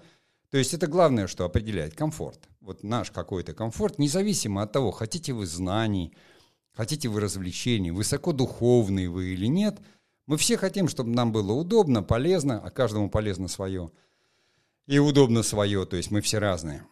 То 0.50 0.58
есть 0.58 0.74
это 0.74 0.86
главное, 0.86 1.26
что 1.26 1.44
определяет 1.44 1.94
комфорт. 1.94 2.48
Вот 2.60 2.84
наш 2.84 3.10
какой-то 3.10 3.54
комфорт, 3.54 3.98
независимо 3.98 4.62
от 4.62 4.72
того, 4.72 4.90
хотите 4.90 5.32
вы 5.32 5.46
знаний, 5.46 6.14
хотите 6.72 7.08
вы 7.08 7.20
развлечений, 7.20 7.90
высокодуховные 7.90 9.08
вы 9.08 9.32
или 9.32 9.46
нет, 9.46 9.78
мы 10.26 10.36
все 10.36 10.56
хотим, 10.56 10.86
чтобы 10.86 11.10
нам 11.10 11.32
было 11.32 11.52
удобно, 11.52 12.02
полезно, 12.02 12.60
а 12.60 12.70
каждому 12.70 13.10
полезно 13.10 13.48
свое– 13.48 13.90
и 14.90 14.98
удобно 14.98 15.44
свое, 15.44 15.86
то 15.86 15.96
есть 15.96 16.10
мы 16.10 16.20
все 16.20 16.38
разные. 16.38 16.84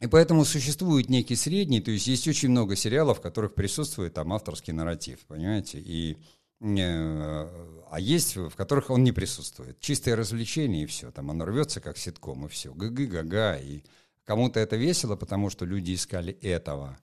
И 0.00 0.06
поэтому 0.06 0.46
существует 0.46 1.10
некий 1.10 1.36
средний, 1.36 1.82
то 1.82 1.90
есть 1.90 2.06
есть 2.06 2.26
очень 2.26 2.48
много 2.48 2.74
сериалов, 2.74 3.18
в 3.18 3.20
которых 3.20 3.54
присутствует 3.54 4.14
там 4.14 4.32
авторский 4.32 4.72
нарратив, 4.72 5.18
понимаете, 5.26 5.78
и 5.78 6.16
э, 6.60 7.48
а 7.90 8.00
есть, 8.00 8.34
в 8.36 8.56
которых 8.56 8.88
он 8.88 9.04
не 9.04 9.12
присутствует. 9.12 9.78
Чистое 9.78 10.16
развлечение 10.16 10.84
и 10.84 10.86
все, 10.86 11.10
там 11.10 11.30
оно 11.30 11.44
рвется 11.44 11.82
как 11.82 11.98
ситком 11.98 12.46
и 12.46 12.48
все, 12.48 12.72
гы-гы, 12.72 13.08
га-га, 13.08 13.58
и 13.58 13.82
кому-то 14.24 14.58
это 14.58 14.76
весело, 14.76 15.16
потому 15.16 15.50
что 15.50 15.66
люди 15.66 15.92
искали 15.92 16.32
этого, 16.40 16.98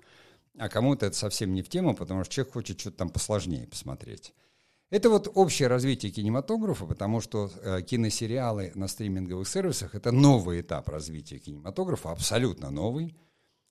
а 0.57 0.69
кому-то 0.69 1.05
это 1.05 1.15
совсем 1.15 1.53
не 1.53 1.61
в 1.61 1.69
тему, 1.69 1.95
потому 1.95 2.23
что 2.23 2.33
человек 2.33 2.53
хочет 2.53 2.79
что-то 2.79 2.97
там 2.97 3.09
посложнее 3.09 3.67
посмотреть. 3.67 4.33
Это 4.89 5.09
вот 5.09 5.29
общее 5.33 5.67
развитие 5.67 6.13
кинематографа, 6.13 6.85
потому 6.85 7.19
что 7.19 7.51
э, 7.61 7.81
киносериалы 7.81 8.71
на 8.73 8.87
стриминговых 8.87 9.47
сервисах– 9.47 9.95
это 9.95 10.13
новый 10.13 10.61
этап 10.61 10.87
развития 10.87 11.39
кинематографа, 11.39 12.11
абсолютно 12.11 12.69
новый, 12.69 13.13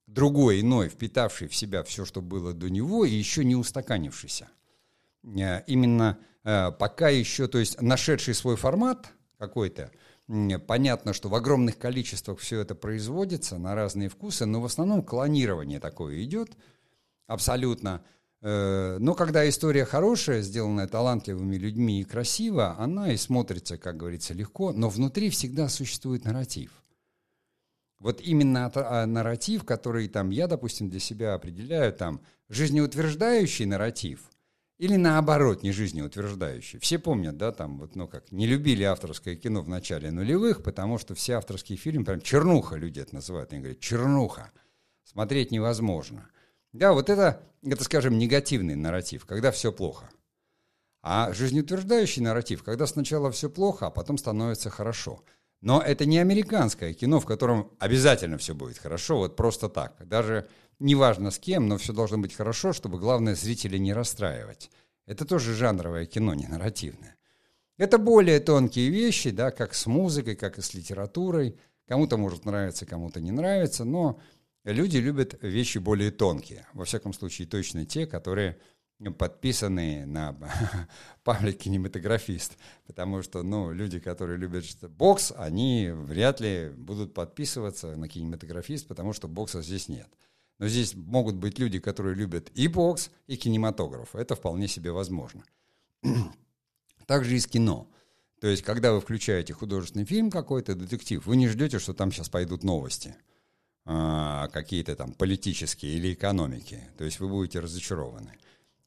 другой, 0.07 0.61
иной, 0.61 0.91
впитавший 0.91 1.49
в 1.49 1.55
себя 1.55 1.83
все, 1.85 2.05
что 2.05 2.21
было 2.21 2.53
до 2.53 2.69
него, 2.69 3.07
и 3.07 3.15
еще 3.15 3.47
не 3.47 3.57
устаканившийся. 3.57 4.49
Э, 5.25 5.63
именно 5.67 6.19
э, 6.45 6.71
пока 6.73 7.09
еще, 7.09 7.49
то 7.49 7.57
есть 7.57 7.81
нашедший 7.81 8.35
свой 8.35 8.57
формат 8.57 9.11
какой-то, 9.39 9.93
понятно, 10.67 11.15
что 11.15 11.31
в 11.31 11.35
огромных 11.35 11.79
количествах 11.79 12.41
все 12.41 12.61
это 12.61 12.75
производится 12.75 13.57
на 13.57 13.75
разные 13.75 14.11
вкусы, 14.11 14.45
но 14.45 14.61
в 14.61 14.67
основном 14.67 15.03
клонирование 15.03 15.81
такое 15.81 16.23
идет 16.23 16.59
абсолютно– 17.27 18.05
но 18.43 19.15
когда 19.15 19.49
история 19.49 19.85
хорошая, 19.85 20.43
сделанная 20.43 20.87
талантливыми 20.87 21.57
людьми 21.57 22.01
и 22.01 22.05
красиво, 22.05 22.77
она 22.79 23.13
и 23.13 23.17
смотрится, 23.17 23.79
как 23.79 23.97
говорится, 23.97 24.35
легко, 24.35 24.73
но 24.73 24.89
внутри 24.89 25.31
всегда 25.31 25.69
существует 25.69 26.25
нарратив. 26.25 26.71
Вот 27.99 28.21
именно 28.21 28.71
а, 28.75 29.07
нарратив, 29.07 29.65
который 29.65 30.09
там 30.09 30.29
я, 30.29 30.47
допустим, 30.49 30.91
для 30.91 31.01
себя 31.01 31.33
определяю, 31.33 31.95
там, 31.95 32.21
жизнеутверждающий 32.51 33.65
нарратив 33.65 34.31
или 34.77 34.97
наоборот, 34.97 35.63
не 35.63 35.73
жизнеутверждающий. 35.73 36.79
Все 36.79 36.99
помнят, 36.99 37.39
да, 37.39 37.51
там, 37.53 37.79
вот, 37.79 37.97
ну 37.97 38.07
как, 38.07 38.31
не 38.31 38.47
любили 38.47 38.83
авторское 38.83 39.35
кино 39.35 39.63
в 39.63 39.71
начале 39.71 40.11
нулевых, 40.11 40.63
потому 40.63 40.99
что 40.99 41.15
все 41.15 41.35
авторские 41.35 41.79
фильмы, 41.79 42.05
прям 42.05 42.21
чернуха 42.21 42.77
люди 42.77 43.01
это 43.01 43.15
называют, 43.15 43.53
они 43.55 43.63
говорят, 43.63 43.81
чернуха, 43.81 44.53
смотреть 45.05 45.51
невозможно– 45.51 46.29
да, 46.77 46.93
вот 46.93 47.11
это, 47.11 47.43
это, 47.63 47.85
скажем, 47.85 48.19
негативный 48.19 48.75
нарратив, 48.75 49.27
когда 49.27 49.51
все 49.51 49.73
плохо. 49.73 50.09
А 51.03 51.33
жизнеутверждающий 51.33 52.23
нарратив, 52.23 52.63
когда 52.63 52.87
сначала 52.87 53.31
все 53.31 53.49
плохо, 53.49 53.87
а 53.87 53.91
потом 53.91 54.19
становится 54.19 54.71
хорошо. 54.71 55.23
Но 55.61 55.81
это 55.81 56.05
не 56.05 56.19
американское 56.19 56.93
кино, 56.95 57.21
в 57.21 57.27
котором 57.27 57.71
обязательно 57.79 58.39
все 58.39 58.55
будет 58.55 58.79
хорошо, 58.79 59.19
вот 59.19 59.37
просто 59.37 59.69
так. 59.69 59.97
Даже 60.07 60.49
неважно 60.79 61.31
с 61.31 61.39
кем, 61.39 61.69
но 61.69 61.79
все 61.79 61.93
должно 61.93 62.19
быть 62.19 62.35
хорошо, 62.35 62.73
чтобы, 62.73 62.99
главное, 62.99 63.35
зрителя 63.35 63.79
не 63.79 63.93
расстраивать. 63.93 64.71
Это 65.07 65.25
тоже 65.25 65.55
жанровое 65.55 66.07
кино, 66.07 66.35
не 66.35 66.47
нарративное. 66.47 67.17
Это 67.79 67.99
более 67.99 68.41
тонкие 68.41 68.91
вещи, 68.91 69.31
да, 69.31 69.51
как 69.51 69.75
с 69.75 69.87
музыкой, 69.87 70.35
как 70.35 70.59
и 70.59 70.63
с 70.63 70.75
литературой. 70.75 71.59
Кому-то 71.87 72.17
может 72.17 72.45
нравиться, 72.45 72.87
кому-то 72.87 73.21
не 73.21 73.31
нравится, 73.31 73.85
но 73.85 74.19
Люди 74.67 74.97
любят 74.97 75.39
вещи 75.43 75.79
более 75.79 76.11
тонкие, 76.11 76.67
во 76.73 76.85
всяком 76.85 77.13
случае 77.13 77.47
точно 77.47 77.87
те, 77.87 78.05
которые 78.05 78.59
подписаны 79.17 80.05
на 80.07 80.37
паблик 81.25 81.59
кинематографист, 81.59 82.57
потому 82.85 83.23
что, 83.23 83.45
ну, 83.45 83.71
люди, 83.71 84.01
которые 84.01 84.39
любят 84.39 84.65
бокс, 84.91 85.33
они 85.37 85.91
вряд 85.93 86.41
ли 86.41 86.71
будут 86.77 87.15
подписываться 87.15 87.95
на 87.95 88.09
кинематографист, 88.09 88.89
потому 88.89 89.13
что 89.13 89.29
бокса 89.29 89.63
здесь 89.63 89.89
нет. 89.89 90.09
Но 90.59 90.67
здесь 90.67 90.97
могут 90.97 91.37
быть 91.37 91.61
люди, 91.61 91.79
которые 91.79 92.17
любят 92.17 92.51
и 92.57 92.67
бокс, 92.67 93.11
и 93.29 93.37
кинематограф. 93.37 94.17
Это 94.17 94.35
вполне 94.35 94.67
себе 94.67 94.91
возможно. 94.91 95.45
Также 97.07 97.37
и 97.37 97.39
с 97.39 97.47
кино. 97.47 97.89
То 98.41 98.49
есть, 98.49 98.63
когда 98.65 98.93
вы 98.93 99.01
включаете 99.01 99.53
художественный 99.53 100.07
фильм 100.07 100.29
какой-то, 100.29 100.75
детектив, 100.75 101.25
вы 101.25 101.37
не 101.37 101.47
ждете, 101.47 101.79
что 101.79 101.95
там 101.95 102.11
сейчас 102.11 102.29
пойдут 102.29 102.65
новости– 102.65 103.15
а, 103.89 104.49
какие-то 104.49 104.97
там 104.97 105.13
политические 105.13 105.95
или 105.95 106.13
экономики. 106.13 106.83
То 106.99 107.05
есть 107.05 107.21
вы 107.21 107.29
будете 107.29 107.61
разочарованы. 107.61 108.33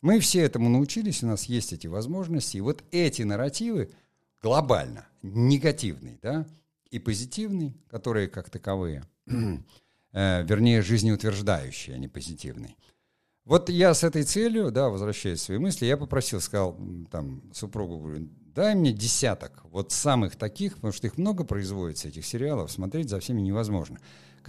Мы 0.02 0.20
все 0.20 0.42
этому 0.42 0.70
научились, 0.70 1.24
у 1.24 1.28
нас 1.28 1.46
есть 1.46 1.72
эти 1.72 1.88
возможности. 1.88 2.58
И 2.58 2.62
вот 2.62 2.84
эти 2.92 3.22
нарративы 3.22 3.92
глобально 4.42 5.08
негативный, 5.22 6.20
да, 6.22 6.46
и 6.92 7.00
позитивный, 7.00 7.78
которые 7.90 8.28
как 8.28 8.50
таковые, 8.50 9.06
э, 9.28 10.44
вернее, 10.44 10.82
жизнеутверждающие, 10.82 11.96
а 11.96 12.00
не 12.00 12.10
позитивный, 12.10 12.76
Вот 13.46 13.70
я 13.70 13.94
с 13.94 14.04
этой 14.04 14.24
целью, 14.24 14.70
да, 14.70 14.90
возвращаясь 14.90 15.40
к 15.40 15.44
своей 15.44 15.62
мысли, 15.62 15.86
я 15.86 15.96
попросил, 15.96 16.42
сказал 16.42 16.78
там 17.10 17.42
супругу, 17.54 18.00
говорю, 18.00 18.30
дай 18.54 18.76
мне 18.76 18.92
десяток 18.92 19.64
вот 19.64 19.94
самых 19.94 20.36
таких, 20.36 20.76
потому 20.76 20.92
что 20.92 21.08
их 21.08 21.18
много 21.18 21.46
производится, 21.46 22.10
этих 22.10 22.26
сериалов, 22.26 22.70
смотреть 22.70 23.10
за 23.10 23.20
всеми 23.20 23.40
невозможно, 23.42 24.00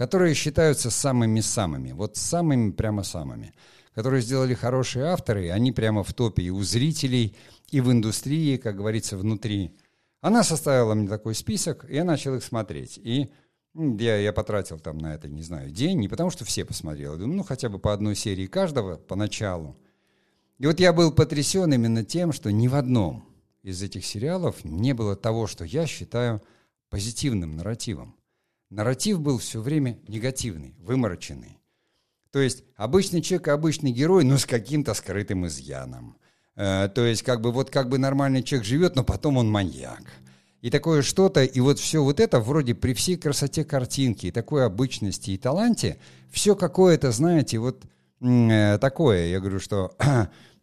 которые 0.01 0.33
считаются 0.33 0.89
самыми-самыми, 0.89 1.91
вот 1.91 2.17
самыми 2.17 2.71
прямо 2.71 3.03
самыми, 3.03 3.53
которые 3.93 4.23
сделали 4.23 4.55
хорошие 4.55 5.05
авторы, 5.05 5.51
они 5.51 5.71
прямо 5.71 6.03
в 6.03 6.11
топе 6.11 6.41
и 6.41 6.49
у 6.49 6.63
зрителей, 6.63 7.35
и 7.69 7.81
в 7.81 7.91
индустрии, 7.91 8.57
как 8.57 8.77
говорится, 8.77 9.15
внутри. 9.15 9.77
Она 10.19 10.41
составила 10.41 10.95
мне 10.95 11.07
такой 11.07 11.35
список, 11.35 11.85
и 11.87 11.93
я 11.93 12.03
начал 12.03 12.33
их 12.33 12.43
смотреть. 12.43 12.97
И 12.97 13.29
я, 13.75 14.17
я 14.17 14.33
потратил 14.33 14.79
там 14.79 14.97
на 14.97 15.13
это, 15.13 15.29
не 15.29 15.43
знаю, 15.43 15.69
день, 15.69 15.99
не 15.99 16.07
потому 16.07 16.31
что 16.31 16.45
все 16.45 16.65
посмотрел, 16.65 17.15
думаю, 17.15 17.37
ну 17.37 17.43
хотя 17.43 17.69
бы 17.69 17.77
по 17.77 17.93
одной 17.93 18.15
серии 18.15 18.47
каждого 18.47 18.95
поначалу. 18.95 19.77
И 20.57 20.65
вот 20.65 20.79
я 20.79 20.93
был 20.93 21.11
потрясен 21.11 21.71
именно 21.71 22.03
тем, 22.03 22.33
что 22.33 22.51
ни 22.51 22.67
в 22.67 22.73
одном 22.73 23.23
из 23.61 23.83
этих 23.83 24.03
сериалов 24.03 24.65
не 24.65 24.93
было 24.93 25.15
того, 25.15 25.45
что 25.45 25.63
я 25.63 25.85
считаю 25.85 26.41
позитивным 26.89 27.55
нарративом. 27.55 28.15
Нарратив 28.71 29.19
был 29.19 29.37
все 29.37 29.61
время 29.61 29.99
негативный, 30.07 30.73
вымороченный. 30.79 31.59
То 32.31 32.39
есть 32.39 32.63
обычный 32.75 33.21
человек, 33.21 33.49
обычный 33.49 33.91
герой, 33.91 34.23
но 34.23 34.37
с 34.39 34.45
каким-то 34.47 34.95
скрытым 34.95 35.45
изъяном. 35.45 36.17
Э, 36.55 36.89
то 36.89 37.05
есть 37.05 37.21
как 37.21 37.41
бы 37.41 37.51
вот 37.51 37.69
как 37.69 37.89
бы 37.89 37.99
нормальный 37.99 38.41
человек 38.41 38.65
живет, 38.65 38.95
но 38.95 39.03
потом 39.03 39.37
он 39.37 39.51
маньяк 39.51 40.01
и 40.61 40.69
такое 40.69 41.01
что-то, 41.01 41.43
и 41.43 41.59
вот 41.59 41.79
все 41.79 42.03
вот 42.03 42.19
это 42.19 42.39
вроде 42.39 42.75
при 42.75 42.93
всей 42.93 43.17
красоте 43.17 43.65
картинки, 43.65 44.27
и 44.27 44.31
такой 44.31 44.65
обычности 44.65 45.31
и 45.31 45.37
таланте, 45.37 45.97
все 46.29 46.55
какое-то, 46.55 47.11
знаете, 47.11 47.57
вот 47.57 47.83
э, 48.21 48.77
такое, 48.79 49.27
я 49.27 49.39
говорю, 49.39 49.59
что 49.59 49.95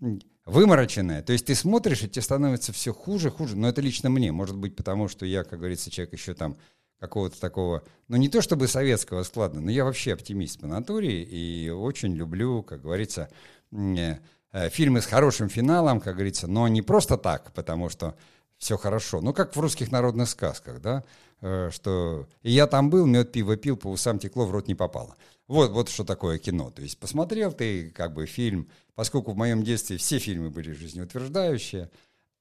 вымороченное. 0.47 1.23
То 1.23 1.33
есть 1.33 1.47
ты 1.47 1.55
смотришь, 1.55 2.03
и 2.03 2.09
тебе 2.09 2.23
становится 2.23 2.73
все 2.73 2.95
хуже, 2.95 3.31
хуже. 3.31 3.57
Но 3.57 3.69
это 3.69 3.81
лично 3.81 4.09
мне. 4.09 4.31
Может 4.31 4.57
быть, 4.57 4.77
потому 4.77 5.09
что 5.09 5.27
я, 5.27 5.43
как 5.43 5.59
говорится, 5.59 5.91
человек 5.91 6.13
еще 6.15 6.33
там 6.35 6.57
какого-то 6.99 7.41
такого, 7.41 7.83
ну 8.09 8.17
не 8.17 8.29
то 8.29 8.43
чтобы 8.43 8.69
советского 8.69 9.23
склада, 9.23 9.61
но 9.61 9.71
я 9.71 9.85
вообще 9.85 10.13
оптимист 10.13 10.61
по 10.61 10.67
натуре 10.67 11.23
и 11.23 11.71
очень 11.71 12.15
люблю, 12.15 12.63
как 12.63 12.83
говорится, 12.83 13.29
э, 13.73 14.17
э, 14.53 14.69
фильмы 14.71 15.01
с 15.01 15.07
хорошим 15.07 15.49
финалом, 15.49 16.01
как 16.01 16.15
говорится, 16.15 16.47
но 16.47 16.67
не 16.69 16.83
просто 16.83 17.17
так, 17.17 17.53
потому 17.53 17.89
что 17.89 18.17
все 18.59 18.77
хорошо. 18.77 19.21
Ну, 19.21 19.33
как 19.33 19.55
в 19.55 19.61
русских 19.61 19.93
народных 19.93 20.29
сказках, 20.29 20.81
да, 20.81 21.05
э, 21.41 21.71
что 21.73 22.27
и 22.43 22.51
я 22.51 22.67
там 22.67 22.91
был, 22.91 23.07
мед, 23.07 23.31
пиво 23.31 23.57
пил, 23.57 23.77
по 23.77 23.89
усам 23.89 24.19
текло, 24.19 24.47
в 24.47 24.51
рот 24.51 24.67
не 24.67 24.75
попало. 24.75 25.17
Вот, 25.47 25.71
вот 25.71 25.89
что 25.89 26.05
такое 26.05 26.39
кино. 26.39 26.71
То 26.71 26.83
есть 26.83 26.99
посмотрел 26.99 27.53
ты 27.53 27.91
как 27.91 28.13
бы 28.13 28.27
фильм, 28.27 28.69
поскольку 28.95 29.33
в 29.33 29.37
моем 29.37 29.63
детстве 29.63 29.97
все 29.97 30.19
фильмы 30.19 30.51
были 30.51 30.73
жизнеутверждающие, 30.73 31.91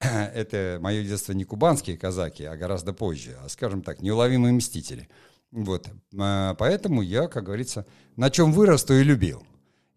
это 0.00 0.78
мое 0.80 1.02
детство 1.04 1.32
не 1.32 1.44
кубанские 1.44 1.96
казаки, 1.96 2.44
а 2.44 2.56
гораздо 2.56 2.92
позже, 2.92 3.36
а, 3.44 3.48
скажем 3.48 3.82
так, 3.82 4.02
неуловимые 4.02 4.52
мстители. 4.52 5.08
Вот, 5.50 5.88
а, 6.18 6.54
поэтому 6.54 7.02
я, 7.02 7.28
как 7.28 7.44
говорится, 7.44 7.86
на 8.16 8.30
чем 8.30 8.52
вырос, 8.52 8.84
то 8.84 8.94
и 8.94 9.02
любил. 9.02 9.42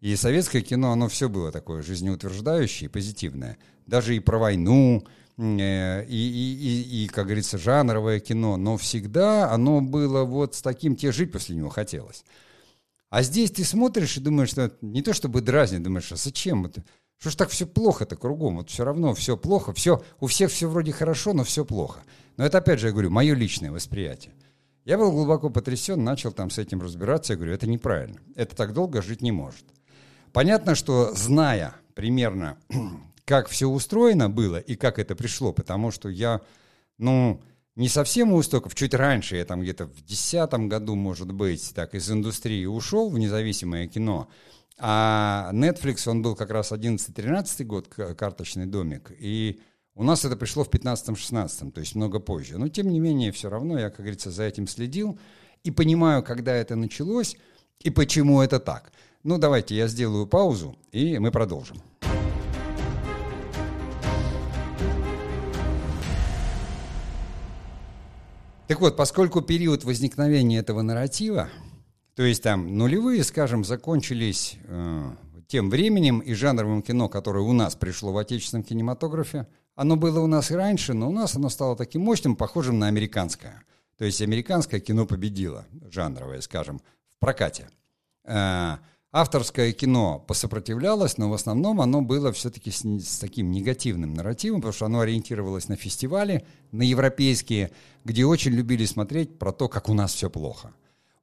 И 0.00 0.16
советское 0.16 0.62
кино, 0.62 0.92
оно 0.92 1.08
все 1.08 1.28
было 1.28 1.52
такое 1.52 1.82
жизнеутверждающее 1.82 2.88
и 2.88 2.92
позитивное. 2.92 3.56
Даже 3.86 4.16
и 4.16 4.20
про 4.20 4.38
войну, 4.38 5.04
Э, 5.38 6.04
и, 6.04 6.14
и, 6.14 7.02
и, 7.02 7.04
и, 7.04 7.08
как 7.08 7.26
говорится, 7.26 7.58
жанровое 7.58 8.20
кино, 8.20 8.56
но 8.56 8.76
всегда 8.76 9.50
оно 9.50 9.80
было 9.80 10.24
вот 10.24 10.54
с 10.54 10.62
таким, 10.62 10.94
тебе 10.94 11.12
жить 11.12 11.32
после 11.32 11.56
него 11.56 11.70
хотелось. 11.70 12.24
А 13.10 13.22
здесь 13.22 13.50
ты 13.50 13.64
смотришь 13.64 14.16
и 14.16 14.20
думаешь, 14.20 14.50
что 14.50 14.72
не 14.80 15.02
то 15.02 15.12
чтобы 15.12 15.40
дразнить, 15.40 15.82
думаешь, 15.82 16.12
а 16.12 16.16
зачем 16.16 16.66
это? 16.66 16.84
Что 17.22 17.30
ж 17.30 17.36
так 17.36 17.50
все 17.50 17.66
плохо-то 17.66 18.16
кругом? 18.16 18.56
Вот 18.56 18.68
все 18.68 18.82
равно 18.82 19.14
все 19.14 19.36
плохо, 19.36 19.72
все, 19.72 20.02
у 20.18 20.26
всех 20.26 20.50
все 20.50 20.68
вроде 20.68 20.90
хорошо, 20.90 21.32
но 21.32 21.44
все 21.44 21.64
плохо. 21.64 22.00
Но 22.36 22.44
это 22.44 22.58
опять 22.58 22.80
же, 22.80 22.88
я 22.88 22.92
говорю, 22.92 23.10
мое 23.10 23.36
личное 23.36 23.70
восприятие. 23.70 24.34
Я 24.84 24.98
был 24.98 25.12
глубоко 25.12 25.48
потрясен, 25.48 26.02
начал 26.02 26.32
там 26.32 26.50
с 26.50 26.58
этим 26.58 26.82
разбираться, 26.82 27.34
я 27.34 27.36
говорю, 27.36 27.54
это 27.54 27.68
неправильно, 27.68 28.18
это 28.34 28.56
так 28.56 28.72
долго 28.72 29.02
жить 29.02 29.22
не 29.22 29.30
может. 29.30 29.64
Понятно, 30.32 30.74
что 30.74 31.14
зная 31.14 31.76
примерно 31.94 32.58
как 33.24 33.46
все 33.46 33.68
устроено 33.68 34.28
было 34.28 34.56
и 34.56 34.74
как 34.74 34.98
это 34.98 35.14
пришло, 35.14 35.52
потому 35.52 35.92
что 35.92 36.08
я, 36.08 36.40
ну, 36.98 37.40
не 37.76 37.88
совсем 37.88 38.32
у 38.32 38.40
истоков, 38.40 38.74
чуть 38.74 38.94
раньше, 38.94 39.36
я 39.36 39.44
там 39.44 39.60
где-то 39.60 39.86
в 39.86 40.04
десятом 40.04 40.68
году, 40.68 40.96
может 40.96 41.30
быть, 41.30 41.72
так 41.72 41.94
из 41.94 42.10
индустрии 42.10 42.66
ушел 42.66 43.10
в 43.10 43.16
независимое 43.16 43.86
кино, 43.86 44.28
а 44.84 45.50
Netflix, 45.52 46.08
он 46.08 46.22
был 46.22 46.34
как 46.34 46.50
раз 46.50 46.72
11-13 46.72 47.62
год, 47.62 47.86
карточный 47.86 48.66
домик, 48.66 49.12
и 49.16 49.60
у 49.94 50.02
нас 50.02 50.24
это 50.24 50.36
пришло 50.36 50.64
в 50.64 50.70
15-16, 50.70 51.70
то 51.70 51.80
есть 51.80 51.94
много 51.94 52.18
позже. 52.18 52.58
Но, 52.58 52.66
тем 52.66 52.88
не 52.88 52.98
менее, 52.98 53.30
все 53.30 53.48
равно 53.48 53.78
я, 53.78 53.90
как 53.90 54.00
говорится, 54.00 54.32
за 54.32 54.42
этим 54.42 54.66
следил 54.66 55.16
и 55.62 55.70
понимаю, 55.70 56.24
когда 56.24 56.52
это 56.56 56.74
началось 56.74 57.36
и 57.78 57.90
почему 57.90 58.40
это 58.42 58.58
так. 58.58 58.90
Ну, 59.22 59.38
давайте 59.38 59.76
я 59.76 59.86
сделаю 59.86 60.26
паузу, 60.26 60.76
и 60.90 61.16
мы 61.20 61.30
продолжим. 61.30 61.80
Так 68.66 68.80
вот, 68.80 68.96
поскольку 68.96 69.42
период 69.42 69.84
возникновения 69.84 70.58
этого 70.58 70.82
нарратива, 70.82 71.50
то 72.14 72.22
есть 72.22 72.42
там 72.42 72.76
нулевые, 72.76 73.24
скажем, 73.24 73.64
закончились 73.64 74.56
э, 74.64 75.10
тем 75.48 75.70
временем 75.70 76.20
и 76.20 76.34
жанровым 76.34 76.82
кино, 76.82 77.08
которое 77.08 77.44
у 77.44 77.52
нас 77.52 77.74
пришло 77.74 78.12
в 78.12 78.18
отечественном 78.18 78.64
кинематографе, 78.64 79.46
оно 79.74 79.96
было 79.96 80.20
у 80.20 80.26
нас 80.26 80.50
и 80.50 80.54
раньше, 80.54 80.92
но 80.92 81.08
у 81.08 81.12
нас 81.12 81.36
оно 81.36 81.48
стало 81.48 81.76
таким 81.76 82.02
мощным, 82.02 82.36
похожим 82.36 82.78
на 82.78 82.88
американское. 82.88 83.62
То 83.96 84.04
есть 84.04 84.20
американское 84.20 84.80
кино 84.80 85.06
победило, 85.06 85.66
жанровое, 85.90 86.40
скажем, 86.42 86.82
в 87.08 87.18
прокате. 87.18 87.70
Э, 88.24 88.76
авторское 89.10 89.72
кино 89.72 90.22
посопротивлялось, 90.26 91.16
но 91.16 91.30
в 91.30 91.34
основном 91.34 91.80
оно 91.80 92.02
было 92.02 92.32
все-таки 92.32 92.70
с, 92.70 92.82
с 92.82 93.18
таким 93.18 93.50
негативным 93.50 94.12
нарративом, 94.12 94.60
потому 94.60 94.74
что 94.74 94.86
оно 94.86 95.00
ориентировалось 95.00 95.68
на 95.68 95.76
фестивали, 95.76 96.46
на 96.72 96.82
европейские, 96.82 97.72
где 98.04 98.26
очень 98.26 98.52
любили 98.52 98.84
смотреть 98.84 99.38
про 99.38 99.52
то, 99.52 99.68
как 99.68 99.88
у 99.88 99.94
нас 99.94 100.12
все 100.12 100.28
плохо. 100.28 100.74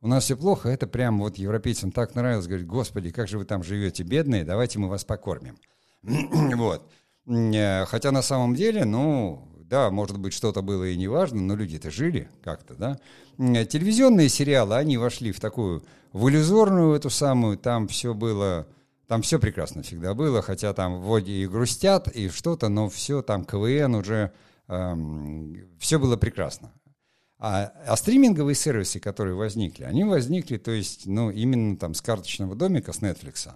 У 0.02 0.08
нас 0.08 0.24
все 0.24 0.38
плохо, 0.38 0.70
это 0.70 0.88
прям 0.88 1.20
вот 1.20 1.38
европейцам 1.38 1.92
так 1.92 2.16
нравилось, 2.16 2.48
говорит, 2.48 2.68
господи, 2.68 3.12
как 3.12 3.28
же 3.28 3.38
вы 3.38 3.44
там 3.44 3.64
живете, 3.64 4.04
бедные, 4.04 4.46
давайте 4.46 4.80
мы 4.80 4.88
вас 4.88 5.04
покормим. 5.04 5.58
вот. 6.04 6.90
Э, 7.28 7.86
хотя 7.86 8.12
на 8.12 8.22
самом 8.22 8.56
деле, 8.56 8.86
ну, 8.86 9.46
да, 9.58 9.92
может 9.92 10.18
быть, 10.18 10.34
что-то 10.34 10.62
было 10.62 10.86
и 10.86 10.96
неважно, 10.96 11.42
но 11.42 11.56
люди-то 11.56 11.92
жили 11.92 12.30
как-то, 12.44 12.76
да. 12.76 12.98
Телевизионные 13.38 14.30
сериалы, 14.30 14.76
они 14.76 14.98
вошли 14.98 15.34
в 15.34 15.40
такую 15.42 15.84
в 16.14 16.28
иллюзорную 16.30 16.96
эту 16.96 17.10
самую, 17.10 17.58
там 17.58 17.88
все 17.88 18.14
было, 18.14 18.68
там 19.08 19.22
все 19.22 19.38
прекрасно 19.38 19.84
всегда 19.84 20.14
было, 20.14 20.42
хотя 20.42 20.74
там 20.74 21.02
вроде 21.02 21.34
и 21.34 21.48
грустят, 21.48 22.08
и 22.08 22.30
что-то, 22.30 22.70
но 22.70 22.90
все 22.90 23.22
там 23.22 23.46
КВН 23.46 23.96
уже, 23.96 24.32
эм, 24.68 25.68
все 25.78 26.00
было 26.00 26.18
прекрасно. 26.18 26.72
А, 27.40 27.72
а 27.86 27.96
стриминговые 27.96 28.54
сервисы, 28.54 29.00
которые 29.00 29.36
возникли, 29.36 29.86
они 29.86 30.04
возникли, 30.04 30.58
то 30.58 30.72
есть, 30.72 31.06
ну, 31.06 31.32
именно 31.32 31.78
там 31.78 31.94
с 31.94 32.02
карточного 32.02 32.56
домика, 32.56 32.94
с 32.94 33.00
Netflix. 33.00 33.50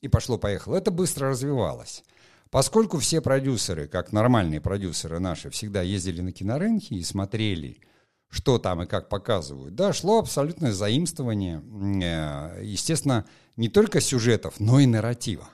И 0.00 0.08
пошло-поехало. 0.08 0.76
Это 0.76 0.90
быстро 0.90 1.30
развивалось. 1.30 2.02
Поскольку 2.50 2.98
все 2.98 3.20
продюсеры, 3.20 3.86
как 3.86 4.12
нормальные 4.12 4.60
продюсеры 4.60 5.20
наши, 5.20 5.48
всегда 5.50 5.82
ездили 5.82 6.20
на 6.20 6.32
кинорынки 6.32 6.94
и 6.94 7.02
смотрели– 7.02 7.78
что 8.32 8.58
там 8.58 8.82
и 8.82 8.86
как 8.86 9.10
показывают. 9.10 9.74
Да, 9.74 9.92
шло 9.92 10.18
абсолютное 10.18 10.72
заимствование, 10.72 11.62
э, 12.02 12.64
естественно, 12.64 13.26
не 13.56 13.68
только 13.68 14.00
сюжетов, 14.00 14.58
но 14.58 14.80
и 14.80 14.86
нарратива. 14.86 15.46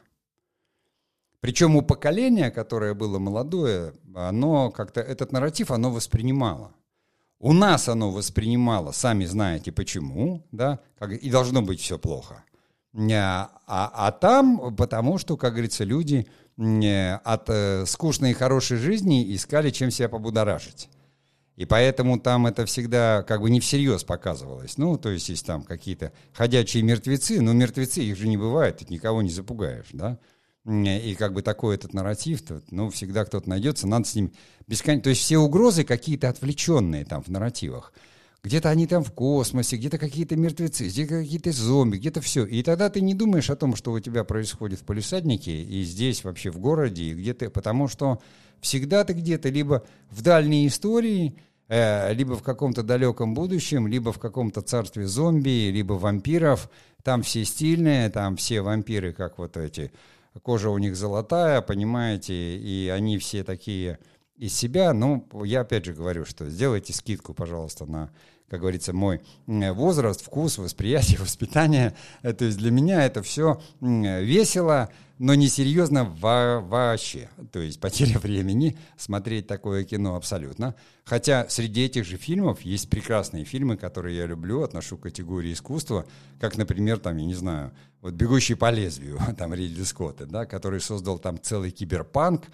Причем 1.41 1.75
у 1.75 1.83
поколения, 1.83 2.53
которое 2.53 2.95
было 2.95 3.19
молодое, 3.19 3.95
оно 4.15 4.71
как-то 4.71 5.01
этот 5.01 5.33
нарратив 5.33 5.73
оно 5.73 5.91
воспринимало. 5.91 6.73
У 7.41 7.53
нас 7.53 7.89
оно 7.89 8.11
воспринимало, 8.11 8.93
сами 8.93 9.25
знаете 9.25 9.71
почему, 9.71 10.45
да, 10.51 10.81
как, 10.99 11.13
и 11.13 11.31
должно 11.31 11.63
быть 11.63 11.81
все 11.81 11.99
плохо. 11.99 12.45
Э, 12.95 13.11
а, 13.13 13.49
а 13.67 14.13
там, 14.13 14.75
потому 14.77 15.19
что, 15.19 15.37
как 15.37 15.53
говорится, 15.53 15.85
люди 15.85 16.27
э, 16.57 17.15
от 17.15 17.89
скучной 17.89 18.33
и 18.33 18.35
хорошей 18.35 18.79
жизни 18.79 19.35
искали, 19.35 19.71
чем 19.71 19.91
себя 19.91 20.09
побудоражить. 20.09 20.89
И 21.59 21.65
поэтому 21.65 22.21
там 22.21 22.47
это 22.47 22.65
всегда 22.67 23.25
как 23.25 23.41
бы 23.41 23.51
не 23.51 23.59
всерьез 23.59 24.05
показывалось. 24.05 24.79
Ну, 24.79 24.97
то 24.97 25.09
есть 25.09 25.29
есть 25.29 25.45
там 25.45 25.65
какие-то 25.65 26.13
ходячие 26.33 26.85
мертвецы, 26.85 27.41
но 27.41 27.53
мертвецы, 27.53 28.01
их 28.01 28.17
же 28.17 28.29
не 28.29 28.37
бывает, 28.37 28.77
ты 28.79 28.87
никого 28.95 29.23
не 29.23 29.31
запугаешь, 29.31 29.89
да? 29.93 30.21
И 30.67 31.15
как 31.19 31.33
бы 31.33 31.43
такой 31.43 31.77
этот 31.77 31.95
нарратив, 31.95 32.43
то, 32.43 32.61
ну, 32.71 32.91
всегда 32.91 33.25
кто-то 33.25 33.49
найдется, 33.49 33.87
надо 33.87 34.07
с 34.07 34.15
ним 34.15 34.33
бесконечно... 34.67 35.05
То 35.05 35.11
есть 35.11 35.23
все 35.23 35.39
угрозы 35.39 35.85
какие-то 35.85 36.29
отвлеченные 36.29 37.05
там 37.05 37.23
в 37.23 37.29
нарративах. 37.29 37.93
где-то 38.43 38.71
они 38.71 38.87
там 38.87 39.03
в 39.03 39.13
космосе, 39.13 39.77
где-то 39.77 39.99
какие-то 39.99 40.37
мертвецы, 40.37 40.89
где-то 40.89 41.21
какие-то 41.21 41.53
зомби, 41.53 41.97
где-то 41.97 42.21
все. 42.21 42.45
И 42.45 42.63
тогда 42.63 42.89
ты 42.89 43.01
не 43.01 43.15
думаешь 43.15 43.51
о 43.51 43.57
том, 43.57 43.75
что 43.77 43.93
у 43.93 44.01
тебя 44.01 44.25
происходит 44.25 44.81
в 44.81 44.85
полисаднике 44.85 45.63
и 45.63 45.83
здесь 45.83 46.25
вообще 46.25 46.51
в 46.51 46.59
городе, 46.59 47.03
и 47.05 47.15
где 47.15 47.35
ты, 47.35 47.51
потому 47.51 47.89
что 47.89 48.21
всегда 48.61 49.05
ты 49.05 49.13
где-то 49.13 49.49
либо 49.49 49.85
в 50.11 50.23
дальней 50.23 50.67
истории, 50.69 51.37
э, 51.69 52.15
либо 52.15 52.37
в 52.37 52.43
каком-то 52.43 52.83
далеком 52.83 53.35
будущем, 53.35 53.89
либо 53.89 54.13
в 54.13 54.19
каком-то 54.19 54.63
царстве 54.63 55.07
зомби, 55.07 55.71
либо 55.71 55.95
вампиров. 55.95 56.71
Там 57.09 57.23
все 57.23 57.43
стильные, 57.47 58.11
там 58.11 58.37
все 58.37 58.61
вампиры, 58.61 59.15
как 59.15 59.39
вот 59.39 59.57
эти, 59.57 59.91
кожа 60.43 60.69
у 60.69 60.77
них 60.77 60.95
золотая, 60.95 61.63
понимаете, 61.63 62.35
и 62.35 62.91
они 62.91 63.17
все 63.17 63.45
такие 63.45 63.99
из 64.37 64.55
себя. 64.55 64.93
Ну, 64.93 65.27
я 65.43 65.63
опять 65.63 65.87
же 65.87 65.95
говорю, 65.95 66.27
что 66.27 66.51
сделайте 66.51 66.93
скидку, 66.93 67.33
пожалуйста, 67.33 67.87
на, 67.87 68.11
как 68.49 68.61
говорится, 68.61 68.93
мой 68.93 69.21
возраст, 69.47 70.25
вкус, 70.25 70.59
восприятие, 70.59 71.19
воспитание. 71.21 71.95
Э, 72.23 72.33
то 72.33 72.45
есть 72.45 72.59
для 72.59 72.71
меня 72.71 73.05
это 73.05 73.23
все 73.23 73.61
весело, 73.81 74.91
но 75.19 75.35
несерьезно 75.35 76.05
во 76.05 76.61
вообще. 76.61 77.29
То 77.53 77.59
есть 77.59 77.81
потеря 77.81 78.19
времени 78.23 78.79
смотреть 78.97 79.47
такое 79.47 79.85
кино 79.85 80.15
абсолютно. 80.15 80.75
Хотя 81.05 81.47
среди 81.49 81.85
этих 81.85 82.05
же 82.05 82.17
фильмов 82.17 82.61
есть 82.63 82.89
прекрасные 82.89 83.45
фильмы, 83.45 83.77
которые 83.77 84.17
я 84.17 84.27
люблю, 84.27 84.63
отношу 84.63 84.97
к 84.97 85.03
категории 85.03 85.53
искусства, 85.53 86.07
как, 86.41 86.57
например, 86.57 86.99
там, 86.99 87.17
я 87.17 87.27
не 87.27 87.35
знаю, 87.35 87.73
вот 88.01 88.15
«Бегущий 88.15 88.55
по 88.55 88.71
лезвию», 88.71 89.19
там 89.39 89.53
Ридли 89.53 89.83
Скотта, 89.83 90.27
да, 90.27 90.47
который 90.47 90.81
создал 90.81 91.19
там 91.19 91.41
целый 91.41 91.71
киберпанк, 91.71 92.45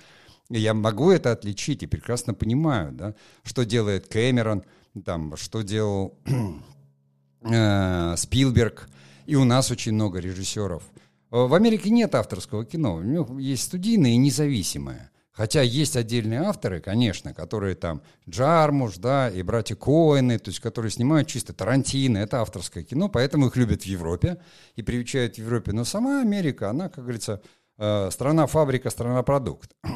я 0.50 0.74
могу 0.74 1.10
это 1.10 1.32
отличить 1.32 1.82
и 1.82 1.86
прекрасно 1.86 2.34
понимаю, 2.34 2.92
да, 2.92 3.14
что 3.44 3.64
делает 3.64 4.08
Кэмерон, 4.08 4.62
там, 5.02 5.36
что 5.36 5.62
делал 5.62 6.18
э, 7.42 8.14
Спилберг, 8.16 8.88
и 9.26 9.36
у 9.36 9.44
нас 9.44 9.70
очень 9.70 9.92
много 9.92 10.20
режиссеров. 10.20 10.82
В 11.30 11.54
Америке 11.54 11.90
нет 11.90 12.14
авторского 12.14 12.64
кино, 12.64 12.96
у 12.96 13.02
них 13.02 13.26
есть 13.40 13.64
студийное 13.64 14.12
и 14.12 14.16
независимое. 14.16 15.10
Хотя 15.34 15.62
есть 15.62 15.96
отдельные 15.96 16.42
авторы, 16.42 16.80
конечно, 16.80 17.34
которые 17.34 17.74
там 17.74 18.02
Джармуш, 18.28 18.98
да, 18.98 19.28
и 19.28 19.42
братья 19.42 19.74
Коэны, 19.74 20.38
то 20.38 20.50
есть 20.50 20.60
которые 20.60 20.92
снимают 20.92 21.26
чисто 21.26 21.52
Тарантино, 21.52 22.18
это 22.18 22.40
авторское 22.40 22.84
кино, 22.84 23.08
поэтому 23.08 23.48
их 23.48 23.56
любят 23.56 23.82
в 23.82 23.86
Европе 23.86 24.40
и 24.76 24.82
привечают 24.82 25.34
в 25.34 25.38
Европе. 25.38 25.72
Но 25.72 25.84
сама 25.84 26.20
Америка, 26.20 26.70
она, 26.70 26.88
как 26.88 27.02
говорится, 27.02 27.42
э, 27.78 28.10
страна-фабрика, 28.12 28.90
страна-продукт. 28.90 29.74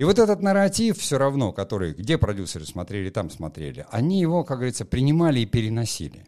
И 0.00 0.04
вот 0.04 0.18
этот 0.18 0.40
нарратив 0.40 0.96
все 0.96 1.18
равно, 1.18 1.52
который, 1.52 1.92
где 1.92 2.16
продюсеры 2.16 2.64
смотрели, 2.64 3.10
там 3.10 3.28
смотрели, 3.28 3.84
они 3.90 4.18
его, 4.18 4.44
как 4.44 4.56
говорится, 4.56 4.86
принимали 4.86 5.40
и 5.40 5.44
переносили. 5.44 6.24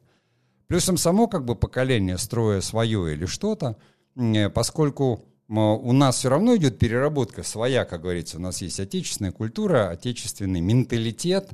Плюсом 0.66 0.98
само 0.98 1.26
как 1.26 1.46
бы 1.46 1.56
поколение, 1.56 2.18
строя 2.18 2.60
свое 2.60 3.14
или 3.14 3.24
что-то, 3.24 3.78
э, 4.14 4.50
поскольку 4.50 5.24
у 5.48 5.92
нас 5.92 6.16
все 6.16 6.28
равно 6.28 6.54
идет 6.54 6.78
переработка 6.78 7.42
своя, 7.42 7.86
как 7.86 8.02
говорится, 8.02 8.36
у 8.36 8.40
нас 8.40 8.60
есть 8.60 8.78
отечественная 8.78 9.32
культура, 9.32 9.88
отечественный 9.88 10.60
менталитет, 10.60 11.48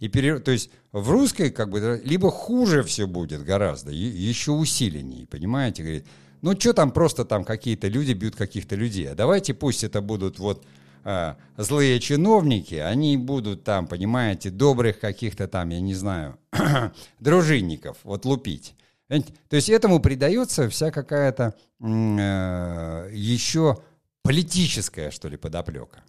и 0.00 0.08
пере... 0.08 0.40
то 0.40 0.50
есть 0.50 0.70
в 0.90 1.08
русской 1.08 1.50
как 1.50 1.70
бы 1.70 2.00
либо 2.04 2.32
хуже 2.32 2.82
все 2.82 3.06
будет 3.06 3.44
гораздо, 3.44 3.92
еще 3.92 4.50
усиленнее, 4.50 5.28
понимаете, 5.28 5.84
говорит, 5.84 6.06
ну 6.42 6.58
что 6.58 6.72
там 6.72 6.90
просто 6.90 7.24
там 7.24 7.44
какие-то 7.44 7.86
люди 7.86 8.12
бьют 8.12 8.34
каких-то 8.34 8.74
людей, 8.74 9.08
а 9.08 9.14
давайте 9.14 9.54
пусть 9.54 9.84
это 9.84 10.00
будут 10.00 10.40
вот 10.40 10.64
э, 11.04 11.34
злые 11.56 12.00
чиновники, 12.00 12.74
они 12.74 13.16
будут 13.16 13.64
там, 13.64 13.86
понимаете, 13.86 14.50
добрых 14.50 15.00
каких-то 15.00 15.48
там, 15.48 15.70
я 15.70 15.80
не 15.80 15.94
знаю, 15.94 16.38
дружинников 17.20 17.98
вот 18.04 18.24
лупить. 18.24 18.74
То 19.08 19.56
есть 19.56 19.68
этому 19.68 19.98
придается 19.98 20.68
вся 20.68 20.92
какая-то 20.92 21.54
э, 21.80 23.10
еще 23.12 23.78
политическая, 24.22 25.10
что 25.10 25.28
ли, 25.28 25.36
подоплека. 25.36 26.04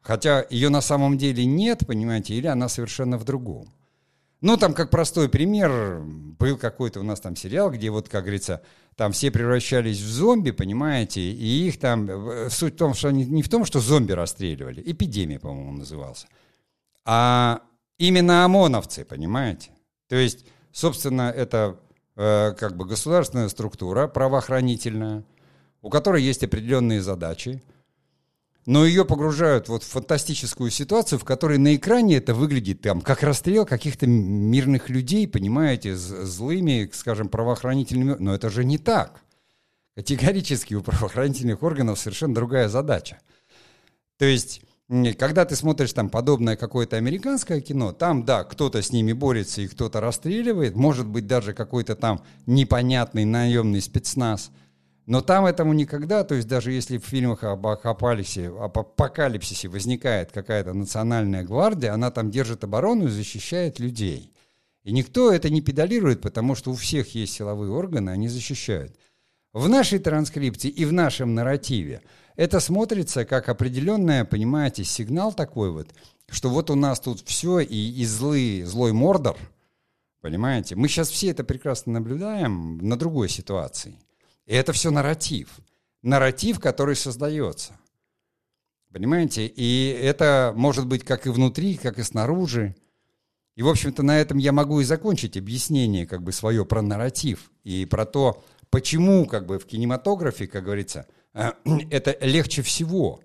Хотя 0.00 0.44
ее 0.50 0.68
на 0.68 0.80
самом 0.80 1.16
деле 1.16 1.44
нет, 1.44 1.86
понимаете, 1.86 2.34
или 2.34 2.48
она 2.48 2.68
совершенно 2.68 3.16
в 3.16 3.24
другом. 3.24 3.72
Ну, 4.40 4.56
там, 4.56 4.74
как 4.74 4.90
простой 4.90 5.28
пример, 5.28 6.00
был 6.02 6.58
какой-то 6.58 6.98
у 6.98 7.04
нас 7.04 7.20
там 7.20 7.36
сериал, 7.36 7.70
где 7.70 7.90
вот, 7.90 8.08
как 8.08 8.24
говорится, 8.24 8.60
там 8.96 9.12
все 9.12 9.30
превращались 9.30 10.00
в 10.00 10.08
зомби, 10.08 10.50
понимаете, 10.50 11.20
и 11.20 11.66
их 11.66 11.78
там... 11.78 12.08
Э, 12.10 12.50
суть 12.50 12.74
в 12.74 12.76
том, 12.76 12.94
что 12.94 13.08
они 13.08 13.24
не 13.24 13.42
в 13.42 13.48
том, 13.48 13.64
что 13.64 13.80
зомби 13.80 14.12
расстреливали, 14.12 14.82
эпидемия, 14.84 15.38
по-моему, 15.38 15.72
назывался, 15.72 16.26
а 17.04 17.62
именно 17.98 18.44
ОМОНовцы, 18.44 19.04
понимаете? 19.04 19.70
То 20.08 20.16
есть, 20.16 20.44
собственно, 20.72 21.30
это 21.30 21.80
э, 22.16 22.52
как 22.58 22.76
бы 22.76 22.84
государственная 22.84 23.48
структура 23.48 24.08
правоохранительная, 24.08 25.24
у 25.80 25.90
которой 25.90 26.22
есть 26.22 26.44
определенные 26.44 27.02
задачи, 27.02 27.62
но 28.64 28.84
ее 28.84 29.04
погружают 29.04 29.68
вот 29.68 29.82
в 29.82 29.88
фантастическую 29.88 30.70
ситуацию, 30.70 31.18
в 31.18 31.24
которой 31.24 31.58
на 31.58 31.74
экране 31.74 32.16
это 32.16 32.34
выглядит 32.34 32.80
там 32.80 33.00
как 33.00 33.22
расстрел 33.22 33.66
каких-то 33.66 34.06
мирных 34.06 34.88
людей, 34.88 35.26
понимаете, 35.26 35.96
с 35.96 36.26
злыми, 36.26 36.88
скажем, 36.92 37.28
правоохранительными... 37.28 38.16
Но 38.18 38.34
это 38.34 38.50
же 38.50 38.64
не 38.64 38.78
так. 38.78 39.22
Категорически 39.96 40.74
у 40.74 40.82
правоохранительных 40.82 41.62
органов 41.62 41.98
совершенно 41.98 42.34
другая 42.34 42.68
задача. 42.68 43.18
То 44.16 44.26
есть, 44.26 44.62
когда 45.18 45.44
ты 45.44 45.56
смотришь 45.56 45.92
там 45.92 46.08
подобное 46.08 46.56
какое-то 46.56 46.96
американское 46.96 47.60
кино, 47.60 47.92
там, 47.92 48.24
да, 48.24 48.44
кто-то 48.44 48.80
с 48.80 48.92
ними 48.92 49.12
борется 49.12 49.62
и 49.62 49.68
кто-то 49.68 50.00
расстреливает, 50.00 50.76
может 50.76 51.06
быть, 51.06 51.26
даже 51.26 51.52
какой-то 51.52 51.96
там 51.96 52.22
непонятный 52.46 53.24
наемный 53.24 53.82
спецназ– 53.82 54.50
но 55.06 55.20
там 55.20 55.46
этому 55.46 55.72
никогда, 55.72 56.22
то 56.22 56.36
есть 56.36 56.46
даже 56.46 56.70
если 56.70 56.98
в 56.98 57.04
фильмах 57.04 57.42
об 57.42 57.66
апокалипсисе, 57.66 58.48
об 58.48 58.78
апокалипсисе 58.78 59.68
возникает 59.68 60.30
какая-то 60.30 60.74
национальная 60.74 61.42
гвардия, 61.42 61.92
она 61.92 62.10
там 62.12 62.30
держит 62.30 62.62
оборону 62.62 63.06
и 63.06 63.10
защищает 63.10 63.80
людей. 63.80 64.32
И 64.84 64.92
никто 64.92 65.32
это 65.32 65.50
не 65.50 65.60
педалирует, 65.60 66.20
потому 66.20 66.54
что 66.54 66.70
у 66.70 66.74
всех 66.74 67.14
есть 67.14 67.34
силовые 67.34 67.72
органы, 67.72 68.10
они 68.10 68.28
защищают. 68.28 68.96
В 69.52 69.68
нашей 69.68 69.98
транскрипции 69.98 70.68
и 70.68 70.84
в 70.84 70.92
нашем 70.92 71.34
нарративе 71.34 72.02
это 72.36 72.60
смотрится 72.60 73.24
как 73.24 73.48
определенное, 73.48 74.24
понимаете, 74.24 74.84
сигнал 74.84 75.32
такой 75.32 75.72
вот, 75.72 75.88
что 76.30 76.48
вот 76.48 76.70
у 76.70 76.76
нас 76.76 77.00
тут 77.00 77.22
все 77.26 77.58
и, 77.58 77.90
и 77.90 78.04
злый, 78.06 78.62
злой 78.62 78.92
мордор, 78.92 79.36
понимаете. 80.20 80.76
Мы 80.76 80.88
сейчас 80.88 81.10
все 81.10 81.30
это 81.30 81.42
прекрасно 81.42 81.92
наблюдаем 81.94 82.78
на 82.78 82.96
другой 82.96 83.28
ситуации– 83.28 83.98
и 84.52 84.54
это 84.54 84.74
все 84.74 84.90
нарратив. 84.90 85.48
Нарратив, 86.02 86.60
который 86.60 86.94
создается. 86.94 87.72
Понимаете? 88.92 89.46
И 89.46 89.88
это 89.88 90.52
может 90.54 90.86
быть 90.86 91.04
как 91.04 91.26
и 91.26 91.30
внутри, 91.30 91.76
как 91.76 91.98
и 91.98 92.02
снаружи. 92.02 92.76
И, 93.56 93.62
в 93.62 93.68
общем-то, 93.68 94.02
на 94.02 94.20
этом 94.20 94.36
я 94.36 94.52
могу 94.52 94.80
и 94.80 94.84
закончить 94.84 95.38
объяснение 95.38 96.06
как 96.06 96.22
бы 96.22 96.32
свое 96.32 96.66
про 96.66 96.82
нарратив 96.82 97.50
и 97.64 97.86
про 97.86 98.04
то, 98.04 98.44
почему 98.68 99.24
как 99.24 99.46
бы 99.46 99.58
в 99.58 99.64
кинематографе, 99.64 100.46
как 100.46 100.64
говорится, 100.64 101.06
это 101.32 102.14
легче 102.20 102.60
всего 102.60 103.20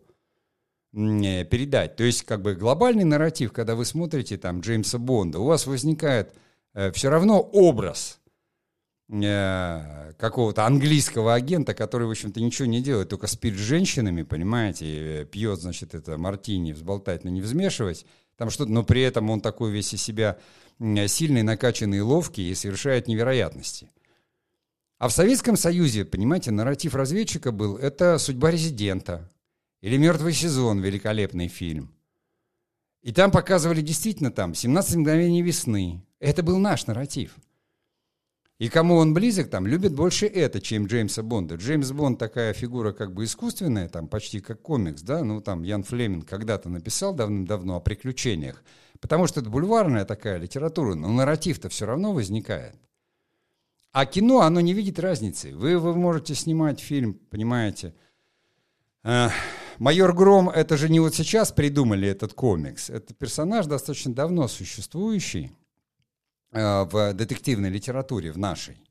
э, 0.93 1.43
передать. 1.43 1.97
То 1.97 2.05
есть 2.05 2.23
как 2.23 2.41
бы 2.41 2.55
глобальный 2.55 3.03
нарратив, 3.03 3.51
когда 3.51 3.75
вы 3.75 3.83
смотрите 3.83 4.37
там 4.37 4.61
Джеймса 4.61 4.97
Бонда, 4.97 5.39
у 5.39 5.45
вас 5.45 5.67
возникает 5.67 6.33
э, 6.73 6.89
все 6.93 7.09
равно 7.09 7.41
образ 7.41 8.21
какого-то 9.09 10.65
английского 10.65 11.33
агента, 11.33 11.73
который, 11.73 12.07
в 12.07 12.11
общем-то, 12.11 12.41
ничего 12.41 12.67
не 12.67 12.81
делает, 12.81 13.07
только 13.07 13.27
спит 13.27 13.55
с 13.55 13.59
женщинами, 13.59 14.23
понимаете, 14.23 15.25
пьет, 15.31 15.61
значит, 15.61 15.95
это 15.95 16.17
мартини, 16.17 16.73
взболтать, 16.73 17.23
но 17.23 17.29
не 17.29 17.39
взмешивать, 17.39 18.05
там 18.35 18.49
что-то, 18.49 18.69
но 18.69 18.83
при 18.83 19.01
этом 19.01 19.29
он 19.29 19.39
такой 19.39 19.71
весь 19.71 19.93
из 19.93 20.01
себя 20.01 20.37
сильный, 21.07 21.41
накачанный, 21.41 22.01
ловкий 22.01 22.51
и 22.51 22.55
совершает 22.55 23.07
невероятности. 23.07 23.89
А 24.99 25.07
в 25.07 25.13
Советском 25.13 25.55
Союзе, 25.55 26.03
понимаете, 26.03 26.51
нарратив 26.51 26.93
разведчика 26.93 27.53
был 27.53 27.77
«это 27.77 28.17
судьба 28.17 28.51
резидента» 28.51 29.31
или 29.79 29.95
«Мертвый 29.95 30.33
сезон»— 30.33 30.79
великолепный 30.81 31.47
фильм. 31.47 31.93
И 33.03 33.13
там 33.13 33.31
показывали 33.31 33.79
действительно 33.79 34.31
там 34.31 34.51
«17 34.51 34.97
мгновений 34.97 35.43
весны». 35.43 36.03
Это 36.19 36.43
был 36.43 36.57
наш 36.57 36.87
нарратив– 36.87 37.37
и 38.59 38.69
кому 38.69 38.95
он 38.95 39.13
близок, 39.13 39.49
там, 39.49 39.67
любит 39.67 39.93
больше 39.93 40.25
это, 40.25 40.59
чем 40.59 40.87
Джеймса 40.87 41.21
Бонда. 41.21 41.55
Джеймс 41.55 41.91
Бонд 41.91 42.17
такая 42.17 42.53
фигура 42.53 42.91
как 42.91 43.13
бы 43.13 43.25
искусственная, 43.25 43.87
там, 43.87 44.07
почти 44.07 44.39
как 44.39 44.61
комикс, 44.61 45.03
да, 45.03 45.23
ну, 45.23 45.41
там, 45.41 45.61
Ян 45.61 45.83
Флеминг 45.83 46.27
когда-то 46.27 46.67
написал 46.69 47.13
давным-давно 47.13 47.75
о 47.75 47.79
приключениях, 47.79 48.63
потому 48.99 49.27
что 49.27 49.41
это 49.41 49.49
бульварная 49.49 50.05
такая 50.05 50.39
литература, 50.39 50.95
но 50.95 51.09
нарратив-то 51.09 51.69
все 51.69 51.85
равно 51.85 52.13
возникает. 52.13 52.75
А 53.91 54.05
кино, 54.05 54.41
оно 54.41 54.59
не 54.59 54.73
видит 54.73 54.99
разницы. 54.99 55.55
Вы, 55.55 55.77
вы 55.77 55.95
можете 55.95 56.35
снимать 56.35 56.79
фильм, 56.79 57.13
понимаете, 57.13 57.93
э, 59.03 59.29
Майор 59.77 60.13
Гром, 60.13 60.49
это 60.49 60.77
же 60.77 60.89
не 60.89 60.99
вот 60.99 61.13
сейчас 61.13 61.51
придумали 61.51 62.07
этот 62.07 62.33
комикс. 62.33 62.89
Это 62.89 63.13
персонаж 63.13 63.67
достаточно 63.67 64.13
давно 64.13 64.47
существующий. 64.47 65.51
Э, 66.51 66.83
в 66.83 67.13
детективной 67.13 67.69
литературе, 67.69 68.31
в 68.31 68.37
нашей. 68.37 68.81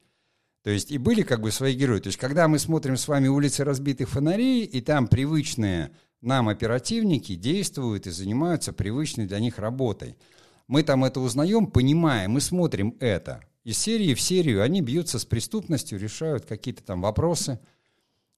То 0.62 0.71
есть 0.71 0.90
и 0.90 0.99
были 0.99 1.23
как 1.23 1.40
бы 1.40 1.53
свои 1.53 1.75
герои. 1.75 2.01
То 2.01 2.09
есть 2.09 2.19
когда 2.19 2.49
мы 2.49 2.59
смотрим 2.59 2.97
с 2.97 3.07
вами 3.07 3.29
«Улицы 3.29 3.62
разбитых 3.62 4.09
фонарей», 4.09 4.64
и 4.64 4.81
там 4.81 5.07
привычные 5.07 5.92
нам 6.21 6.49
оперативники 6.49 7.37
действуют 7.37 8.07
и 8.07 8.11
занимаются 8.11 8.73
привычной 8.73 9.27
для 9.27 9.38
них 9.38 9.59
работой. 9.59 10.16
Мы 10.66 10.83
там 10.83 11.05
это 11.05 11.21
узнаем, 11.21 11.66
понимаем, 11.69 12.33
мы 12.33 12.40
смотрим 12.40 12.97
это. 12.99 13.45
Из 13.62 13.79
серии 13.79 14.14
в 14.14 14.21
серию 14.21 14.62
они 14.62 14.81
бьются 14.81 15.19
с 15.19 15.25
преступностью, 15.25 15.99
решают 16.01 16.47
какие-то 16.47 16.83
там 16.83 17.01
вопросы. 17.01 17.61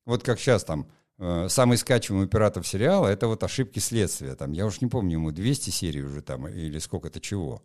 Вот 0.04 0.22
как 0.22 0.38
сейчас 0.38 0.64
там 0.64 0.90
э, 1.18 1.48
самый 1.48 1.78
скачиваемый 1.78 2.26
оператор 2.26 2.64
сериала– 2.64 3.06
это 3.08 3.26
вот 3.28 3.42
ошибки 3.42 3.78
следствия. 3.78 4.34
Там, 4.34 4.52
я 4.52 4.66
уж 4.66 4.80
не 4.80 4.88
помню, 4.88 5.14
ему 5.14 5.30
200 5.30 5.70
серий 5.70 6.02
уже 6.02 6.22
там 6.22 6.48
или 6.48 6.78
сколько-то 6.78 7.20
чего. 7.20 7.62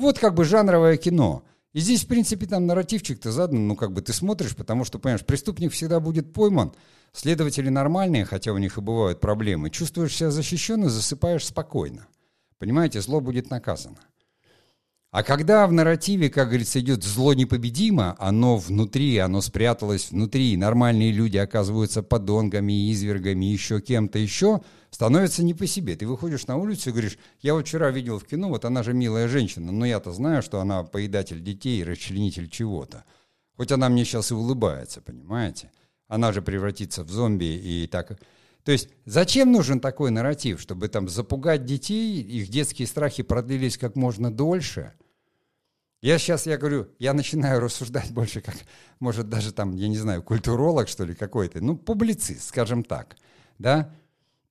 Вот 0.00 0.18
как 0.18 0.34
бы 0.34 0.44
жанровое 0.44 0.96
кино– 0.96 1.44
и 1.72 1.78
здесь, 1.78 2.02
в 2.02 2.08
принципе, 2.08 2.46
там 2.46 2.66
нарративчик-то 2.66 3.30
задан, 3.30 3.68
ну, 3.68 3.76
как 3.76 3.92
бы 3.92 4.02
ты 4.02 4.12
смотришь, 4.12 4.56
потому 4.56 4.84
что, 4.84 4.98
понимаешь, 4.98 5.24
преступник 5.24 5.72
всегда 5.72 6.00
будет 6.00 6.32
пойман, 6.32 6.72
следователи 7.12 7.68
нормальные, 7.68 8.24
хотя 8.24 8.52
у 8.52 8.58
них 8.58 8.76
и 8.76 8.80
бывают 8.80 9.20
проблемы, 9.20 9.70
чувствуешь 9.70 10.16
себя 10.16 10.32
защищенно, 10.32 10.90
засыпаешь 10.90 11.46
спокойно. 11.46 12.08
Понимаете, 12.58 13.00
зло 13.00 13.20
будет 13.20 13.50
наказано. 13.50 13.98
А 15.12 15.22
когда 15.22 15.66
в 15.66 15.72
нарративе, 15.72 16.28
как 16.28 16.48
говорится, 16.48 16.80
идет 16.80 17.04
зло 17.04 17.34
непобедимо, 17.34 18.16
оно 18.18 18.56
внутри, 18.56 19.18
оно 19.18 19.40
спряталось 19.40 20.10
внутри, 20.10 20.56
нормальные 20.56 21.12
люди 21.12 21.36
оказываются 21.36 22.02
подонками, 22.02 22.92
извергами, 22.92 23.46
еще 23.46 23.80
кем-то 23.80 24.18
еще, 24.18 24.60
становится 24.90 25.42
не 25.42 25.54
по 25.54 25.66
себе. 25.66 25.96
Ты 25.96 26.06
выходишь 26.06 26.46
на 26.46 26.56
улицу 26.56 26.90
и 26.90 26.92
говоришь, 26.92 27.18
я 27.40 27.54
вот 27.54 27.66
вчера 27.66 27.90
видел 27.90 28.18
в 28.18 28.24
кино, 28.24 28.48
вот 28.48 28.64
она 28.64 28.82
же 28.82 28.92
милая 28.92 29.28
женщина, 29.28 29.72
но 29.72 29.86
я-то 29.86 30.12
знаю, 30.12 30.42
что 30.42 30.60
она 30.60 30.82
поедатель 30.82 31.42
детей, 31.42 31.82
расчленитель 31.84 32.48
чего-то. 32.48 33.04
Хоть 33.56 33.72
она 33.72 33.88
мне 33.88 34.04
сейчас 34.04 34.30
и 34.30 34.34
улыбается, 34.34 35.00
понимаете? 35.00 35.70
Она 36.08 36.32
же 36.32 36.42
превратится 36.42 37.04
в 37.04 37.10
зомби 37.10 37.44
и 37.44 37.86
так... 37.86 38.18
То 38.64 38.72
есть 38.72 38.90
зачем 39.06 39.52
нужен 39.52 39.80
такой 39.80 40.10
нарратив, 40.10 40.60
чтобы 40.60 40.88
там 40.88 41.08
запугать 41.08 41.64
детей, 41.64 42.20
их 42.20 42.48
детские 42.48 42.86
страхи 42.86 43.22
продлились 43.22 43.78
как 43.78 43.96
можно 43.96 44.30
дольше? 44.30 44.92
Я 46.02 46.18
сейчас, 46.18 46.46
я 46.46 46.56
говорю, 46.56 46.88
я 46.98 47.12
начинаю 47.12 47.60
рассуждать 47.60 48.10
больше 48.12 48.40
как, 48.40 48.56
может, 48.98 49.28
даже 49.28 49.52
там, 49.52 49.76
я 49.76 49.88
не 49.88 49.98
знаю, 49.98 50.22
культуролог, 50.22 50.88
что 50.88 51.04
ли, 51.04 51.14
какой-то, 51.14 51.60
ну, 51.60 51.76
публицист, 51.76 52.48
скажем 52.48 52.82
так, 52.82 53.16
да? 53.58 53.94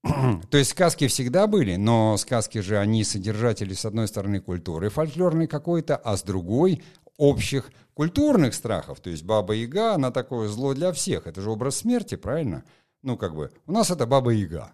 То 0.50 0.58
есть 0.58 0.72
сказки 0.72 1.08
всегда 1.08 1.48
были, 1.48 1.76
но 1.76 2.18
сказки 2.18 2.60
же, 2.60 2.78
они 2.78 3.04
содержатели, 3.04 3.74
с 3.74 3.86
одной 3.86 4.08
стороны, 4.08 4.40
культуры 4.40 4.90
фольклорной 4.90 5.48
какой-то, 5.48 5.98
а 5.98 6.16
с 6.16 6.24
другой 6.24 6.82
общих 7.18 7.72
культурных 7.94 8.54
страхов. 8.54 9.02
То 9.02 9.10
есть 9.10 9.24
Баба-Яга, 9.24 9.96
она 9.96 10.12
такое 10.12 10.48
зло 10.48 10.74
для 10.74 10.94
всех. 10.94 11.28
Это 11.28 11.42
же 11.42 11.50
образ 11.50 11.78
смерти, 11.78 12.16
правильно? 12.16 12.64
Ну, 13.04 13.18
как 13.18 13.36
бы, 13.36 13.52
у 13.68 13.72
нас 13.72 13.92
это 13.92 14.06
Баба-Яга. 14.06 14.74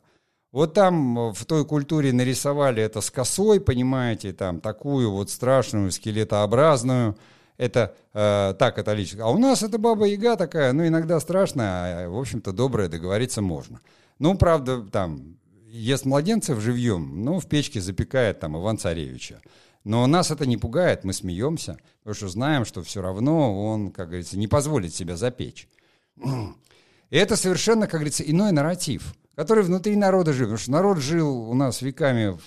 Вот 0.55 0.73
там 0.73 1.19
э, 1.19 1.33
в 1.33 1.43
той 1.43 1.65
культуре 1.65 2.13
нарисовали 2.13 2.81
это 2.81 3.01
с 3.01 3.11
косой, 3.11 3.59
понимаете, 3.59 4.31
там 4.31 4.61
такую 4.61 5.11
вот 5.11 5.29
страшную 5.29 5.91
скелетообразную, 5.91 7.17
это 7.57 7.93
э, 8.13 8.53
та 8.57 8.71
католическая. 8.71 9.25
А 9.25 9.31
у 9.31 9.37
нас 9.37 9.63
это 9.63 9.77
баба-яга 9.77 10.37
такая, 10.37 10.71
ну, 10.71 10.87
иногда 10.87 11.19
страшная, 11.19 12.05
а, 12.05 12.09
в 12.09 12.17
общем-то, 12.17 12.53
добрая, 12.53 12.87
договориться 12.87 13.41
можно. 13.41 13.81
Ну, 14.19 14.37
правда, 14.37 14.81
там, 14.81 15.37
ест 15.67 16.05
младенцев 16.05 16.59
живьем, 16.59 17.23
ну, 17.23 17.39
в 17.39 17.47
печке 17.47 17.81
запекает 17.81 18.39
там 18.39 18.57
Иван 18.57 18.77
Царевича. 18.77 19.41
Но 19.83 20.07
нас 20.07 20.31
это 20.31 20.45
не 20.45 20.57
пугает, 20.57 21.03
мы 21.03 21.13
смеемся, 21.13 21.77
потому 21.99 22.15
что 22.15 22.27
знаем, 22.27 22.65
что 22.65 22.81
все 22.81 23.01
равно 23.01 23.65
он, 23.65 23.91
как 23.91 24.07
говорится, 24.07 24.37
не 24.37 24.47
позволит 24.47 24.95
себя 24.95 25.15
запечь. 25.15 25.69
И 26.17 27.17
это 27.17 27.35
совершенно, 27.35 27.85
как 27.85 27.99
говорится, 27.99 28.23
иной 28.23 28.51
нарратив, 28.51 29.13
который 29.35 29.63
внутри 29.63 29.95
народа 29.95 30.33
жил. 30.33 30.45
Потому 30.45 30.57
что 30.57 30.71
народ 30.71 30.97
жил 30.97 31.49
у 31.49 31.53
нас 31.53 31.81
веками 31.81 32.29
в, 32.29 32.41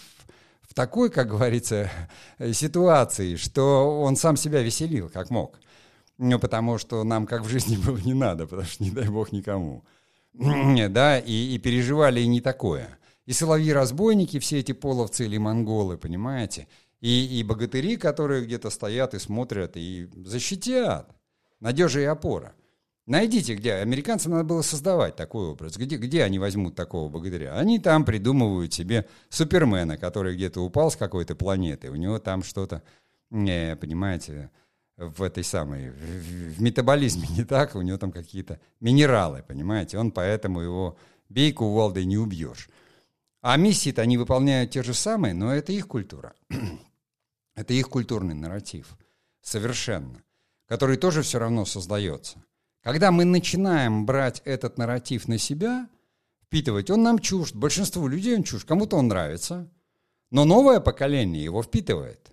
в 0.68 0.74
такой, 0.74 1.10
как 1.10 1.28
говорится, 1.28 1.90
ситуации, 2.52 3.36
что 3.36 4.00
он 4.00 4.16
сам 4.16 4.36
себя 4.36 4.62
веселил, 4.62 5.08
как 5.08 5.30
мог. 5.30 5.60
Ну, 6.18 6.40
потому 6.40 6.78
что 6.78 7.04
нам 7.04 7.26
как 7.26 7.42
в 7.42 7.48
жизни 7.48 7.76
было 7.86 7.98
не 7.98 8.14
надо, 8.14 8.46
потому 8.46 8.66
что 8.66 8.82
не 8.82 8.90
дай 8.90 9.08
бог 9.08 9.30
никому. 9.30 9.84
Да, 10.38 11.18
и, 11.18 11.54
и 11.54 11.58
переживали 11.58 12.20
и 12.20 12.26
не 12.26 12.40
такое. 12.40 12.98
И 13.26 13.32
соловьи-разбойники, 13.32 14.38
все 14.38 14.60
эти 14.60 14.72
половцы 14.72 15.26
или 15.26 15.36
монголы, 15.36 15.98
понимаете? 15.98 16.66
И, 17.00 17.38
и 17.38 17.42
богатыри, 17.42 17.96
которые 17.96 18.44
где-то 18.44 18.70
стоят 18.70 19.14
и 19.14 19.18
смотрят, 19.18 19.76
и 19.76 20.08
защитят. 20.24 21.10
Надежа 21.60 22.00
и 22.00 22.04
опора. 22.04 22.54
Найдите, 23.06 23.54
где. 23.54 23.74
Американцам 23.74 24.32
надо 24.32 24.44
было 24.44 24.62
создавать 24.62 25.16
такой 25.16 25.48
образ. 25.48 25.76
Где, 25.76 25.96
где 25.96 26.22
они 26.24 26.38
возьмут 26.38 26.74
такого 26.74 27.08
богатыря? 27.08 27.56
Они 27.56 27.78
там 27.78 28.04
придумывают 28.04 28.72
себе 28.74 29.08
Супермена, 29.30 29.96
который 29.96 30.34
где-то 30.34 30.60
упал 30.60 30.90
с 30.90 30.96
какой-то 30.96 31.34
планеты. 31.34 31.90
У 31.90 31.96
него 31.96 32.18
там 32.18 32.42
что-то, 32.42 32.82
не, 33.30 33.76
понимаете, 33.76 34.50
в 34.98 35.22
этой 35.22 35.44
самой, 35.44 35.90
в, 35.90 35.94
в 35.94 36.60
метаболизме 36.60 37.28
не 37.36 37.44
так, 37.44 37.74
у 37.74 37.82
него 37.82 37.96
там 37.98 38.12
какие-то 38.12 38.60
минералы, 38.80 39.42
понимаете, 39.46 39.98
он 39.98 40.10
поэтому 40.10 40.60
его 40.60 40.98
бей 41.28 41.52
кувалдой 41.52 42.04
не 42.04 42.18
убьешь. 42.18 42.68
А 43.40 43.56
миссии-то 43.56 44.02
они 44.02 44.18
выполняют 44.18 44.72
те 44.72 44.82
же 44.82 44.94
самые, 44.94 45.32
но 45.32 45.54
это 45.54 45.72
их 45.72 45.86
культура. 45.86 46.34
это 47.54 47.72
их 47.72 47.88
культурный 47.88 48.34
нарратив. 48.34 48.98
Совершенно. 49.40 50.22
Который 50.66 50.96
тоже 50.96 51.22
все 51.22 51.38
равно 51.38 51.64
создается. 51.64 52.42
Когда 52.82 53.12
мы 53.12 53.24
начинаем 53.24 54.04
брать 54.04 54.42
этот 54.44 54.76
нарратив 54.76 55.28
на 55.28 55.38
себя, 55.38 55.88
впитывать, 56.44 56.90
он 56.90 57.02
нам 57.02 57.20
чужд. 57.20 57.54
Большинству 57.54 58.08
людей 58.08 58.36
он 58.36 58.42
чужд. 58.42 58.66
Кому-то 58.66 58.96
он 58.96 59.08
нравится. 59.08 59.70
Но 60.30 60.44
новое 60.44 60.80
поколение 60.80 61.42
его 61.42 61.62
впитывает. 61.62 62.30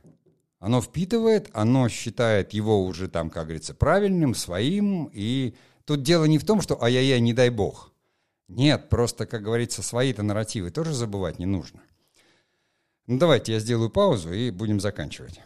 Оно 0.66 0.82
впитывает, 0.82 1.52
оно 1.54 1.90
считает 1.90 2.52
его 2.54 2.84
уже 2.86 3.08
там, 3.08 3.30
как 3.30 3.44
говорится, 3.44 3.76
правильным, 3.76 4.34
своим. 4.34 5.12
И 5.14 5.54
тут 5.86 6.02
дело 6.02 6.26
не 6.26 6.40
в 6.40 6.44
том, 6.44 6.60
что 6.60 6.82
ай-яй-яй, 6.82 7.20
не 7.20 7.34
дай 7.34 7.52
бог. 7.52 7.94
Нет, 8.48 8.90
просто, 8.90 9.28
как 9.28 9.44
говорится, 9.44 9.84
свои-то 9.84 10.24
нарративы 10.24 10.72
тоже 10.72 10.92
забывать 10.92 11.38
не 11.38 11.46
нужно. 11.46 11.82
Ну 13.06 13.20
давайте 13.20 13.54
я 13.54 13.60
сделаю 13.60 13.92
паузу 13.92 14.34
и 14.34 14.50
будем 14.50 14.80
заканчивать. 14.80 15.40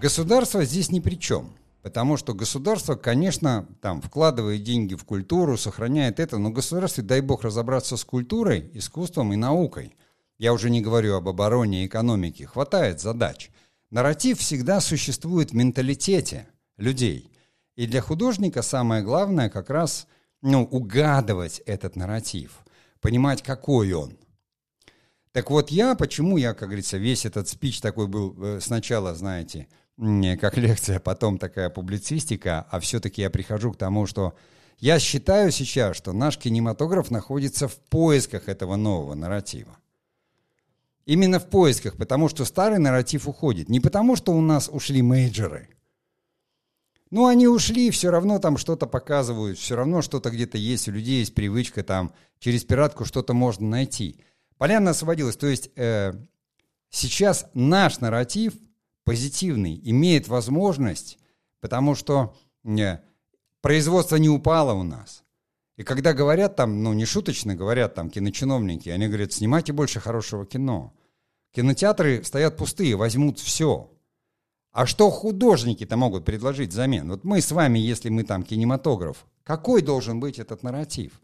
Государство 0.00 0.64
здесь 0.64 0.92
ни 0.92 1.00
при 1.00 1.16
чем. 1.16 1.56
Потому 1.82 2.18
что 2.18 2.34
государство, 2.34 2.94
конечно, 2.94 3.66
там 3.80 4.02
вкладывает 4.02 4.62
деньги 4.62 4.94
в 4.94 5.04
культуру, 5.04 5.56
сохраняет 5.56 6.20
это, 6.20 6.36
но 6.36 6.50
государству, 6.50 7.02
дай 7.02 7.22
бог, 7.22 7.42
разобраться 7.42 7.96
с 7.96 8.04
культурой, 8.04 8.70
искусством 8.74 9.32
и 9.32 9.36
наукой. 9.36 9.96
Я 10.38 10.52
уже 10.52 10.68
не 10.68 10.82
говорю 10.82 11.16
об 11.16 11.28
обороне 11.28 11.82
и 11.82 11.86
экономике. 11.86 12.46
Хватает 12.46 13.00
задач. 13.00 13.50
Нарратив 13.90 14.38
всегда 14.38 14.80
существует 14.80 15.50
в 15.50 15.54
менталитете 15.54 16.48
людей. 16.76 17.30
И 17.76 17.86
для 17.86 18.02
художника 18.02 18.62
самое 18.62 19.02
главное 19.02 19.48
как 19.48 19.70
раз 19.70 20.06
ну, 20.42 20.64
угадывать 20.64 21.60
этот 21.60 21.96
нарратив, 21.96 22.60
понимать, 23.00 23.42
какой 23.42 23.92
он. 23.92 24.16
Так 25.32 25.50
вот 25.50 25.70
я, 25.70 25.94
почему 25.94 26.36
я, 26.36 26.54
как 26.54 26.68
говорится, 26.68 26.98
весь 26.98 27.24
этот 27.24 27.48
спич 27.48 27.80
такой 27.80 28.08
был 28.08 28.34
э, 28.42 28.60
сначала, 28.60 29.14
знаете, 29.14 29.68
как 30.40 30.56
лекция, 30.56 30.98
потом 30.98 31.38
такая 31.38 31.68
публицистика, 31.68 32.66
а 32.70 32.80
все-таки 32.80 33.20
я 33.20 33.30
прихожу 33.30 33.72
к 33.72 33.76
тому, 33.76 34.06
что 34.06 34.34
я 34.78 34.98
считаю 34.98 35.52
сейчас, 35.52 35.96
что 35.96 36.12
наш 36.12 36.38
кинематограф 36.38 37.10
находится 37.10 37.68
в 37.68 37.76
поисках 37.76 38.48
этого 38.48 38.76
нового 38.76 39.14
нарратива. 39.14 39.76
Именно 41.04 41.38
в 41.38 41.50
поисках, 41.50 41.96
потому 41.96 42.28
что 42.28 42.44
старый 42.46 42.78
нарратив 42.78 43.28
уходит. 43.28 43.68
Не 43.68 43.80
потому, 43.80 44.16
что 44.16 44.32
у 44.32 44.40
нас 44.40 44.70
ушли 44.72 45.02
мейджоры. 45.02 45.68
Ну, 47.10 47.26
они 47.26 47.48
ушли, 47.48 47.90
все 47.90 48.10
равно 48.10 48.38
там 48.38 48.56
что-то 48.56 48.86
показывают, 48.86 49.58
все 49.58 49.74
равно 49.74 50.00
что-то 50.00 50.30
где-то 50.30 50.56
есть, 50.56 50.88
у 50.88 50.92
людей 50.92 51.18
есть 51.18 51.34
привычка 51.34 51.82
там, 51.82 52.14
через 52.38 52.64
пиратку 52.64 53.04
что-то 53.04 53.34
можно 53.34 53.66
найти. 53.66 54.24
Поляна 54.56 54.92
освободилась. 54.92 55.36
То 55.36 55.48
есть 55.48 55.70
э, 55.76 56.14
сейчас 56.88 57.46
наш 57.52 58.00
нарратив– 58.00 58.54
позитивный, 59.04 59.80
имеет 59.84 60.28
возможность, 60.28 61.18
потому 61.60 61.94
что 61.94 62.36
не, 62.62 63.00
производство 63.60 64.16
не 64.16 64.28
упало 64.28 64.72
у 64.74 64.82
нас. 64.82 65.24
И 65.76 65.82
когда 65.82 66.12
говорят 66.12 66.56
там, 66.56 66.82
ну 66.82 66.92
не 66.92 67.06
шуточно 67.06 67.54
говорят 67.54 67.94
там 67.94 68.10
киночиновники, 68.10 68.88
они 68.90 69.06
говорят, 69.08 69.32
снимайте 69.32 69.72
больше 69.72 69.98
хорошего 69.98 70.44
кино. 70.44 70.92
Кинотеатры 71.52 72.22
стоят 72.22 72.56
пустые, 72.56 72.96
возьмут 72.96 73.38
все. 73.38 73.90
А 74.72 74.86
что 74.86 75.10
художники-то 75.10 75.96
могут 75.96 76.24
предложить 76.24 76.70
взамен? 76.70 77.08
Вот 77.08 77.24
мы 77.24 77.40
с 77.40 77.50
вами, 77.50 77.78
если 77.78 78.08
мы 78.08 78.22
там 78.22 78.42
кинематограф, 78.42 79.26
какой 79.42 79.82
должен 79.82 80.20
быть 80.20 80.38
этот 80.38 80.62
нарратив? 80.62 81.20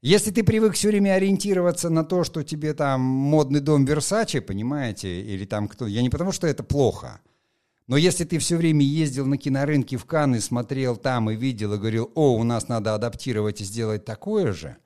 Если 0.00 0.30
ты 0.30 0.44
привык 0.44 0.74
все 0.74 0.88
время 0.88 1.14
ориентироваться 1.14 1.90
на 1.90 2.04
то, 2.04 2.22
что 2.22 2.44
тебе 2.44 2.72
там 2.72 3.00
модный 3.00 3.60
дом 3.60 3.84
Версачи, 3.84 4.38
понимаете, 4.38 5.22
или 5.22 5.44
там 5.44 5.66
кто... 5.66 5.88
Я 5.88 6.02
не 6.02 6.10
потому, 6.10 6.30
что 6.30 6.46
это 6.46 6.62
плохо. 6.62 7.20
Но 7.88 7.96
если 7.96 8.24
ты 8.24 8.38
все 8.38 8.56
время 8.56 8.84
ездил 8.84 9.26
на 9.26 9.38
кинорынке 9.38 9.96
в 9.96 10.04
Канны, 10.04 10.40
смотрел 10.40 10.96
там 10.96 11.30
и 11.30 11.34
видел, 11.34 11.74
и 11.74 11.78
говорил, 11.78 12.12
о, 12.14 12.34
у 12.34 12.44
нас 12.44 12.68
надо 12.68 12.94
адаптировать 12.94 13.60
и 13.60 13.64
сделать 13.64 14.04
такое 14.04 14.52
же, 14.52 14.76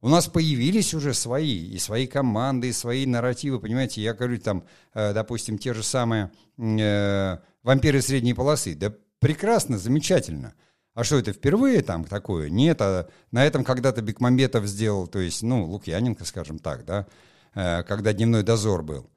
у 0.00 0.08
нас 0.08 0.26
появились 0.26 0.92
уже 0.92 1.14
свои, 1.14 1.70
и 1.70 1.78
свои 1.78 2.06
команды, 2.06 2.68
и 2.68 2.72
свои 2.72 3.06
нарративы, 3.06 3.60
понимаете, 3.60 4.00
я 4.00 4.14
говорю 4.14 4.38
там, 4.38 4.64
э, 4.94 5.12
допустим, 5.12 5.58
те 5.58 5.74
же 5.74 5.82
самые 5.82 6.30
э, 6.56 7.38
«Вампиры 7.62 8.00
средней 8.00 8.34
полосы», 8.34 8.74
да 8.74 8.92
прекрасно, 9.20 9.78
замечательно– 9.78 10.54
а 10.98 11.04
что 11.04 11.16
это 11.16 11.32
впервые 11.32 11.82
там 11.82 12.02
такое? 12.02 12.50
Нет, 12.50 12.82
а 12.82 13.08
на 13.30 13.46
этом 13.46 13.62
когда-то 13.62 14.02
Бекмамбетов 14.02 14.66
сделал, 14.66 15.06
то 15.06 15.20
есть, 15.20 15.44
ну, 15.44 15.64
Лукьяненко, 15.64 16.24
скажем 16.24 16.58
так, 16.58 16.84
да, 16.84 17.06
э, 17.54 17.84
когда 17.84 18.12
дневной 18.12 18.42
дозор 18.42 18.82
был. 18.82 19.08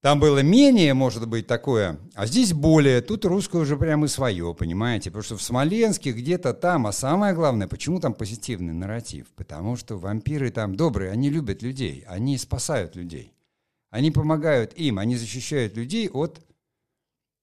Там 0.00 0.18
было 0.18 0.40
менее, 0.42 0.92
может 0.92 1.28
быть, 1.28 1.46
такое, 1.46 2.00
а 2.14 2.26
здесь 2.26 2.52
более. 2.52 3.02
Тут 3.02 3.24
русское 3.24 3.58
уже 3.58 3.76
прямо 3.76 4.06
и 4.06 4.08
свое, 4.08 4.52
понимаете? 4.52 5.10
Потому 5.10 5.22
что 5.22 5.36
в 5.36 5.42
Смоленске 5.42 6.10
где-то 6.10 6.52
там, 6.52 6.88
а 6.88 6.92
самое 6.92 7.34
главное, 7.34 7.68
почему 7.68 8.00
там 8.00 8.12
позитивный 8.12 8.72
нарратив? 8.72 9.28
Потому 9.36 9.76
что 9.76 9.96
вампиры 9.96 10.50
там 10.50 10.74
добрые, 10.74 11.12
они 11.12 11.30
любят 11.30 11.62
людей, 11.62 12.02
они 12.08 12.36
спасают 12.36 12.96
людей. 12.96 13.32
Они 13.90 14.10
помогают 14.10 14.72
им, 14.74 14.98
они 14.98 15.14
защищают 15.14 15.76
людей 15.76 16.08
от 16.08 16.40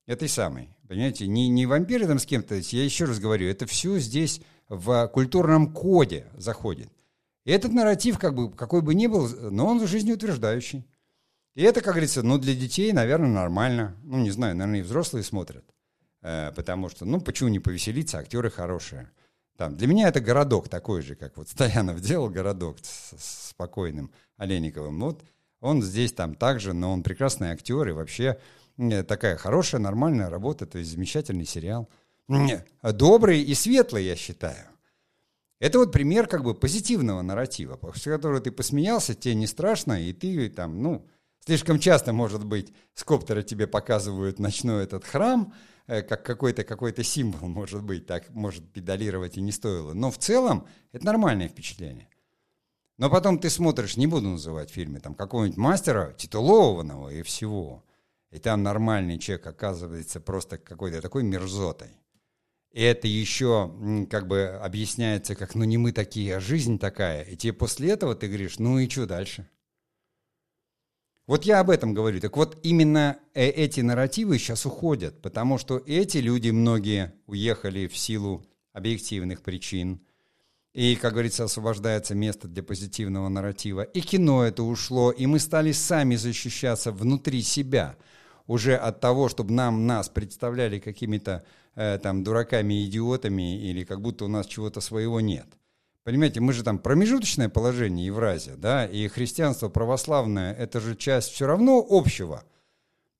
этой 0.05 0.27
самой 0.27 0.75
Понимаете, 0.91 1.25
не, 1.25 1.47
не 1.47 1.65
вампиры 1.65 2.05
там 2.05 2.19
с 2.19 2.25
кем-то, 2.25 2.55
я 2.55 2.83
еще 2.83 3.05
раз 3.05 3.17
говорю, 3.17 3.47
это 3.47 3.65
все 3.65 3.97
здесь 3.97 4.41
в 4.67 5.07
культурном 5.07 5.71
коде 5.71 6.25
заходит. 6.35 6.89
И 7.45 7.51
этот 7.51 7.71
нарратив, 7.71 8.19
как 8.19 8.35
бы, 8.35 8.51
какой 8.51 8.81
бы 8.81 8.93
ни 8.93 9.07
был, 9.07 9.29
но 9.51 9.67
он 9.67 9.87
жизнеутверждающий. 9.87 10.85
И 11.55 11.63
это, 11.63 11.79
как 11.79 11.93
говорится, 11.93 12.23
ну, 12.23 12.37
для 12.37 12.53
детей, 12.55 12.91
наверное, 12.91 13.29
нормально. 13.29 13.95
Ну, 14.03 14.17
не 14.17 14.31
знаю, 14.31 14.53
наверное, 14.57 14.81
и 14.81 14.83
взрослые 14.83 15.23
смотрят. 15.23 15.63
Э, 16.23 16.51
потому 16.57 16.89
что, 16.89 17.05
ну, 17.05 17.21
почему 17.21 17.47
не 17.47 17.59
повеселиться, 17.59 18.17
актеры 18.17 18.51
хорошие. 18.51 19.09
Там, 19.55 19.77
для 19.77 19.87
меня 19.87 20.09
это 20.09 20.19
городок 20.19 20.67
такой 20.67 21.03
же, 21.03 21.15
как 21.15 21.37
вот 21.37 21.47
Стоянов 21.47 22.01
делал 22.01 22.29
городок 22.29 22.79
с, 22.81 23.13
с 23.17 23.49
спокойным 23.51 24.11
Олейниковым. 24.35 24.99
Вот 24.99 25.23
он 25.61 25.81
здесь 25.81 26.11
там 26.11 26.35
также, 26.35 26.73
но 26.73 26.91
он 26.91 27.01
прекрасный 27.01 27.51
актер 27.51 27.87
и 27.87 27.93
вообще 27.93 28.39
такая 28.89 29.37
хорошая, 29.37 29.81
нормальная 29.81 30.29
работа, 30.29 30.65
то 30.65 30.77
есть 30.77 30.91
замечательный 30.91 31.45
сериал. 31.45 31.89
Добрый 32.81 33.41
и 33.41 33.53
светлый, 33.53 34.05
я 34.05 34.15
считаю. 34.15 34.67
Это 35.59 35.77
вот 35.77 35.91
пример 35.91 36.27
как 36.27 36.43
бы 36.43 36.55
позитивного 36.55 37.21
нарратива, 37.21 37.75
после 37.75 38.13
которого 38.13 38.39
ты 38.39 38.51
посмеялся, 38.51 39.13
тебе 39.13 39.35
не 39.35 39.45
страшно, 39.45 40.01
и 40.01 40.11
ты 40.11 40.49
там, 40.49 40.81
ну, 40.81 41.07
слишком 41.45 41.77
часто, 41.77 42.13
может 42.13 42.43
быть, 42.43 42.73
с 42.95 43.03
тебе 43.43 43.67
показывают 43.67 44.39
ночной 44.39 44.85
этот 44.85 45.05
храм, 45.05 45.53
э, 45.85 46.01
как 46.01 46.25
какой-то 46.25 46.63
какой 46.63 46.93
символ, 47.03 47.47
может 47.47 47.83
быть, 47.83 48.07
так 48.07 48.29
может 48.31 48.71
педалировать 48.71 49.37
и 49.37 49.41
не 49.41 49.51
стоило. 49.51 49.93
Но 49.93 50.09
в 50.09 50.17
целом 50.17 50.65
это 50.93 51.05
нормальное 51.05 51.47
впечатление. 51.47 52.07
Но 52.97 53.11
потом 53.11 53.37
ты 53.37 53.51
смотришь, 53.51 53.97
не 53.97 54.07
буду 54.07 54.29
называть 54.29 54.71
фильмы, 54.71 54.99
там 54.99 55.13
какого-нибудь 55.13 55.57
мастера 55.57 56.13
титулованного 56.17 57.09
и 57.09 57.21
всего– 57.21 57.83
и 58.31 58.39
там 58.39 58.63
нормальный 58.63 59.19
человек 59.19 59.45
оказывается 59.47 60.19
просто 60.21 60.57
какой-то 60.57 61.01
такой 61.01 61.23
мерзотой. 61.23 61.89
И 62.71 62.81
это 62.81 63.05
еще 63.07 64.07
как 64.09 64.27
бы 64.27 64.45
объясняется 64.63 65.35
как, 65.35 65.55
ну 65.55 65.65
не 65.65 65.77
мы 65.77 65.91
такие, 65.91 66.37
а 66.37 66.39
жизнь 66.39 66.79
такая. 66.79 67.23
И 67.23 67.35
тебе 67.35 67.51
после 67.51 67.91
этого 67.91 68.15
ты 68.15 68.27
говоришь, 68.27 68.59
ну 68.59 68.79
и 68.79 68.89
что 68.89 69.05
дальше? 69.05 69.49
Вот 71.27 71.43
я 71.43 71.59
об 71.59 71.69
этом 71.69 71.93
говорю. 71.93 72.19
Так 72.21 72.35
вот, 72.37 72.57
именно 72.63 73.19
э, 73.33 73.47
эти 73.47 73.81
нарративы 73.81 74.37
сейчас 74.37 74.65
уходят, 74.65 75.21
потому 75.21 75.57
что 75.57 75.81
эти 75.85 76.17
люди, 76.17 76.49
многие, 76.49 77.13
уехали 77.25 77.87
в 77.87 77.97
силу 77.97 78.45
объективных 78.73 79.41
причин. 79.41 80.01
И, 80.73 80.95
как 80.95 81.13
говорится, 81.13 81.43
освобождается 81.43 82.15
место 82.15 82.47
для 82.47 82.63
позитивного 82.63 83.27
нарратива. 83.27 83.81
И 83.81 83.99
кино 83.99 84.43
это 84.43 84.63
ушло, 84.63 85.11
и 85.11 85.25
мы 85.25 85.39
стали 85.39 85.73
сами 85.73 86.15
защищаться 86.15 86.93
внутри 86.93 87.41
себя– 87.41 87.97
уже 88.51 88.75
от 88.75 88.99
того, 88.99 89.29
чтобы 89.29 89.53
нам 89.53 89.87
нас 89.87 90.09
представляли 90.09 90.79
какими-то 90.79 91.45
э, 91.75 91.97
там 92.03 92.21
дураками, 92.21 92.85
идиотами 92.85 93.57
или 93.57 93.85
как 93.85 94.01
будто 94.01 94.25
у 94.25 94.27
нас 94.27 94.45
чего-то 94.45 94.81
своего 94.81 95.21
нет. 95.21 95.47
Понимаете, 96.03 96.41
мы 96.41 96.51
же 96.51 96.63
там 96.63 96.77
промежуточное 96.77 97.47
положение 97.47 98.07
Евразия, 98.07 98.55
да, 98.57 98.85
и 98.85 99.07
христианство 99.07 99.69
православное– 99.69 100.53
это 100.59 100.81
же 100.81 100.97
часть 100.97 101.31
все 101.31 101.47
равно 101.47 101.85
общего, 101.89 102.43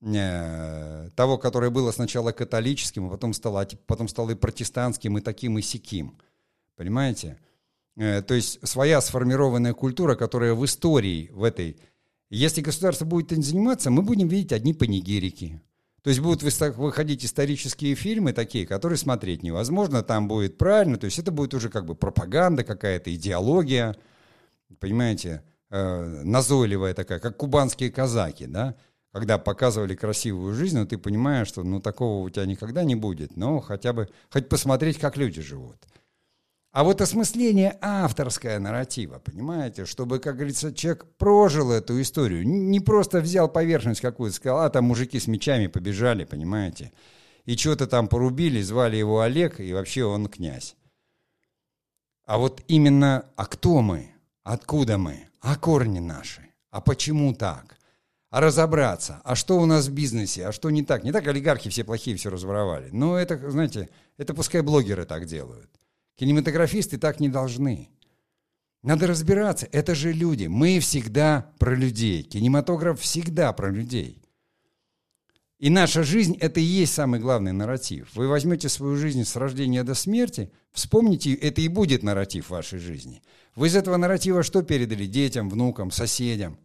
э, 0.02 1.08
того, 1.16 1.38
которое 1.38 1.70
было 1.70 1.92
сначала 1.92 2.32
католическим, 2.32 3.06
а 3.06 3.10
потом 3.10 3.32
стало, 3.32 3.62
а 3.62 3.68
потом 3.86 4.08
стало 4.08 4.32
и 4.32 4.34
протестантским, 4.34 5.16
и 5.16 5.22
таким, 5.22 5.58
и 5.58 5.62
сяким. 5.62 6.18
Понимаете? 6.76 7.38
Э, 7.96 8.20
то 8.20 8.34
есть 8.34 8.58
своя 8.68 9.00
сформированная 9.00 9.72
культура, 9.72 10.14
которая 10.14 10.52
в 10.52 10.62
истории, 10.66 11.30
в 11.32 11.42
этой 11.42 11.78
если 12.36 12.62
государство 12.62 13.04
будет 13.04 13.30
этим 13.30 13.42
заниматься, 13.42 13.90
мы 13.90 14.02
будем 14.02 14.28
видеть 14.28 14.52
одни 14.52 14.72
панигерики. 14.72 15.60
То 16.02 16.10
есть 16.10 16.20
будут 16.20 16.42
выходить 16.42 17.24
исторические 17.24 17.94
фильмы 17.94 18.32
такие, 18.32 18.66
которые 18.66 18.98
смотреть 18.98 19.42
невозможно, 19.42 20.02
там 20.02 20.26
будет 20.26 20.58
правильно, 20.58 20.96
то 20.96 21.04
есть 21.04 21.18
это 21.18 21.30
будет 21.30 21.54
уже 21.54 21.68
как 21.68 21.86
бы 21.86 21.94
пропаганда 21.94 22.64
какая-то, 22.64 23.14
идеология, 23.14 23.94
понимаете, 24.80 25.44
э, 25.70 26.22
назойливая 26.24 26.94
такая, 26.94 27.20
как 27.20 27.36
кубанские 27.36 27.90
казаки, 27.92 28.46
да, 28.46 28.74
когда 29.12 29.38
показывали 29.38 29.94
красивую 29.94 30.54
жизнь, 30.54 30.76
но 30.76 30.86
ты 30.86 30.98
понимаешь, 30.98 31.46
что 31.46 31.62
ну 31.62 31.80
такого 31.80 32.24
у 32.24 32.30
тебя 32.30 32.46
никогда 32.46 32.82
не 32.82 32.96
будет, 32.96 33.36
но 33.36 33.60
хотя 33.60 33.92
бы, 33.92 34.08
хоть 34.30 34.48
посмотреть, 34.48 34.98
как 34.98 35.16
люди 35.16 35.40
живут. 35.40 35.76
А 36.72 36.84
вот 36.84 37.02
осмысление 37.02 37.76
авторское 37.82 38.58
нарратива, 38.58 39.18
понимаете, 39.18 39.84
чтобы, 39.84 40.18
как 40.18 40.36
говорится, 40.36 40.72
человек 40.72 41.04
прожил 41.18 41.70
эту 41.70 42.00
историю, 42.00 42.48
не 42.48 42.80
просто 42.80 43.20
взял 43.20 43.46
поверхность 43.46 44.00
какую-то, 44.00 44.34
сказал, 44.34 44.60
а 44.60 44.70
там 44.70 44.86
мужики 44.86 45.20
с 45.20 45.26
мечами 45.26 45.66
побежали, 45.66 46.24
понимаете, 46.24 46.90
и 47.44 47.58
что-то 47.58 47.86
там 47.86 48.08
порубили, 48.08 48.62
звали 48.62 48.96
его 48.96 49.20
Олег, 49.20 49.60
и 49.60 49.74
вообще 49.74 50.04
он 50.04 50.28
князь. 50.28 50.74
А 52.24 52.38
вот 52.38 52.62
именно, 52.68 53.26
а 53.36 53.44
кто 53.44 53.82
мы, 53.82 54.10
откуда 54.42 54.96
мы, 54.96 55.28
а 55.42 55.56
корни 55.56 55.98
наши, 55.98 56.48
а 56.70 56.80
почему 56.80 57.34
так, 57.34 57.76
а 58.30 58.40
разобраться, 58.40 59.20
а 59.24 59.34
что 59.36 59.58
у 59.58 59.66
нас 59.66 59.88
в 59.88 59.92
бизнесе, 59.92 60.46
а 60.46 60.52
что 60.52 60.70
не 60.70 60.82
так. 60.82 61.04
Не 61.04 61.12
так 61.12 61.26
олигархи 61.26 61.68
все 61.68 61.84
плохие 61.84 62.16
все 62.16 62.30
разворовали. 62.30 62.88
Но 62.90 63.18
это, 63.18 63.50
знаете, 63.50 63.90
это 64.16 64.32
пускай 64.32 64.62
блогеры 64.62 65.04
так 65.04 65.26
делают. 65.26 65.68
Кинематографисты 66.16 66.98
так 66.98 67.20
не 67.20 67.28
должны. 67.28 67.88
Надо 68.82 69.06
разбираться, 69.06 69.68
это 69.70 69.94
же 69.94 70.12
люди. 70.12 70.46
Мы 70.46 70.80
всегда 70.80 71.52
про 71.58 71.74
людей. 71.74 72.22
Кинематограф 72.22 73.00
всегда 73.00 73.52
про 73.52 73.70
людей. 73.70 74.22
И 75.62 75.70
наша 75.70 76.02
жизнь– 76.02 76.36
это 76.40 76.58
и 76.58 76.64
есть 76.64 76.92
самый 76.92 77.20
главный 77.20 77.52
нарратив. 77.52 78.12
Вы 78.16 78.26
возьмете 78.26 78.68
свою 78.68 78.96
жизнь 78.96 79.24
с 79.24 79.36
рождения 79.36 79.84
до 79.84 79.94
смерти, 79.94 80.50
вспомните, 80.72 81.34
это 81.34 81.60
и 81.60 81.68
будет 81.68 82.02
нарратив 82.02 82.50
вашей 82.50 82.80
жизни. 82.80 83.22
Вы 83.54 83.68
из 83.68 83.76
этого 83.76 83.96
нарратива 83.96 84.42
что 84.42 84.62
передали 84.62 85.06
детям, 85.06 85.48
внукам, 85.48 85.92
соседям, 85.92 86.58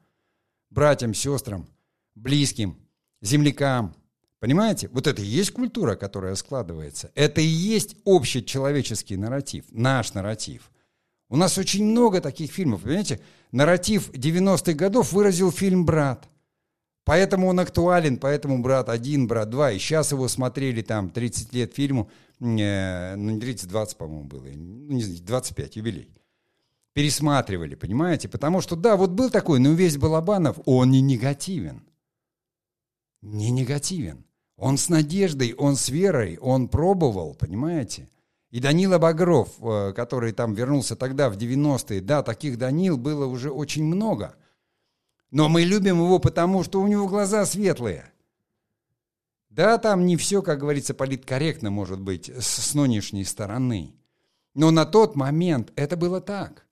братьям, 0.72 1.14
сестрам, 1.14 1.68
близким, 2.16 2.76
землякам, 3.22 3.96
Понимаете? 4.40 4.88
Вот 4.90 5.08
это 5.08 5.22
и 5.22 5.26
есть 5.26 5.52
культура, 5.52 5.96
которая 5.96 6.36
складывается. 6.36 7.12
Это 7.16 7.42
и 7.42 7.46
есть 7.46 7.96
общий 8.04 8.46
человеческий 8.46 9.18
нарратив, 9.18 9.66
наш 9.72 10.14
нарратив. 10.14 10.70
У 11.30 11.36
нас 11.36 11.58
очень 11.58 11.86
много 11.86 12.22
таких 12.22 12.52
фильмов, 12.52 12.84
понимаете? 12.84 13.20
Нарратив 13.52 14.10
90-х 14.12 14.74
годов 14.74 15.12
выразил 15.12 15.52
фильм 15.52 15.86
«Брат». 15.86 16.28
Поэтому 17.04 17.48
он 17.48 17.60
актуален, 17.60 18.18
поэтому 18.18 18.62
«Брат 18.62 18.90
1», 18.90 19.28
«Брат 19.28 19.50
2». 19.50 19.76
И 19.76 19.80
сейчас 19.80 20.12
его 20.12 20.28
смотрели 20.28 20.82
там 20.82 21.10
30 21.10 21.54
лет 21.54 21.74
фильму, 21.74 22.10
э, 22.40 23.16
ну 23.16 23.32
не 23.32 23.40
30, 23.40 23.70
20, 23.70 23.98
по-моему, 23.98 24.26
было, 24.26 24.44
ну, 24.44 24.94
не 24.94 25.04
знаю, 25.04 25.22
25, 25.22 25.78
юбилей. 25.78 26.10
Пересматривали, 26.94 27.76
понимаете? 27.76 28.28
Потому 28.28 28.62
что, 28.62 28.76
да, 28.76 28.98
вот 28.98 29.12
был 29.12 29.30
такой, 29.30 29.60
но 29.60 29.72
весь 29.72 29.98
Балабанов, 29.98 30.60
он 30.66 30.92
не 30.92 31.02
негативен. 31.02 31.84
Не 33.22 33.52
негативен. 33.52 34.27
Он 34.58 34.78
с 34.78 34.90
надеждой, 34.90 35.54
он 35.54 35.76
с 35.76 35.88
верой, 35.90 36.38
он 36.42 36.68
пробовал, 36.68 37.36
понимаете? 37.36 38.10
И 38.50 38.60
Данила 38.60 38.98
Багров, 38.98 39.50
э, 39.62 39.94
который 39.96 40.32
там 40.32 40.56
вернулся 40.56 40.96
тогда, 40.96 41.30
в 41.30 41.38
90-е, 41.38 42.02
да, 42.02 42.24
таких 42.24 42.58
Данил 42.58 42.98
было 42.98 43.26
уже 43.28 43.52
очень 43.52 43.84
много. 43.84 44.36
Но 45.30 45.48
мы 45.48 45.62
любим 45.62 45.98
его 45.98 46.20
потому, 46.20 46.64
что 46.64 46.82
у 46.82 46.88
него 46.88 47.08
глаза 47.08 47.46
светлые. 47.46 48.12
Да, 49.50 49.78
там 49.78 50.06
не 50.06 50.18
все, 50.18 50.42
как 50.42 50.60
говорится, 50.60 50.94
политкорректно, 50.94 51.70
может 51.70 52.00
быть, 52.00 52.30
с, 52.30 52.74
нынешней 52.74 53.26
стороны. 53.26 53.96
Но 54.56 54.72
на 54.72 54.86
тот 54.86 55.16
момент 55.16 55.72
это 55.76 55.98
было 55.98 56.22
так. 56.22 56.66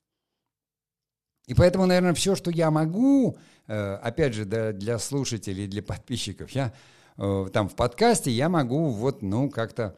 И 1.46 1.54
поэтому, 1.54 1.86
наверное, 1.86 2.14
все, 2.14 2.34
что 2.34 2.50
я 2.50 2.70
могу, 2.72 3.36
э, 3.68 3.94
опять 4.02 4.34
же, 4.34 4.44
для 4.44 4.98
слушателей, 4.98 5.68
для 5.68 5.82
подписчиков, 5.82 6.50
я 6.50 6.72
там 7.16 7.68
в 7.68 7.74
подкасте 7.74 8.30
я 8.30 8.48
могу 8.48 8.90
вот, 8.90 9.22
ну, 9.22 9.50
как-то 9.50 9.96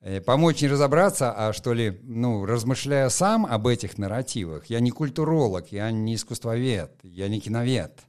э, 0.00 0.20
помочь 0.20 0.62
не 0.62 0.68
разобраться, 0.68 1.32
а 1.32 1.52
что 1.52 1.72
ли, 1.74 2.00
ну, 2.02 2.46
размышляя 2.46 3.08
сам 3.08 3.46
об 3.46 3.66
этих 3.66 3.98
нарративах. 3.98 4.66
Я 4.66 4.80
не 4.80 4.90
культуролог, 4.90 5.72
я 5.72 5.90
не 5.90 6.14
искусствовед, 6.14 6.92
я 7.02 7.28
не 7.28 7.40
киновед. 7.40 8.00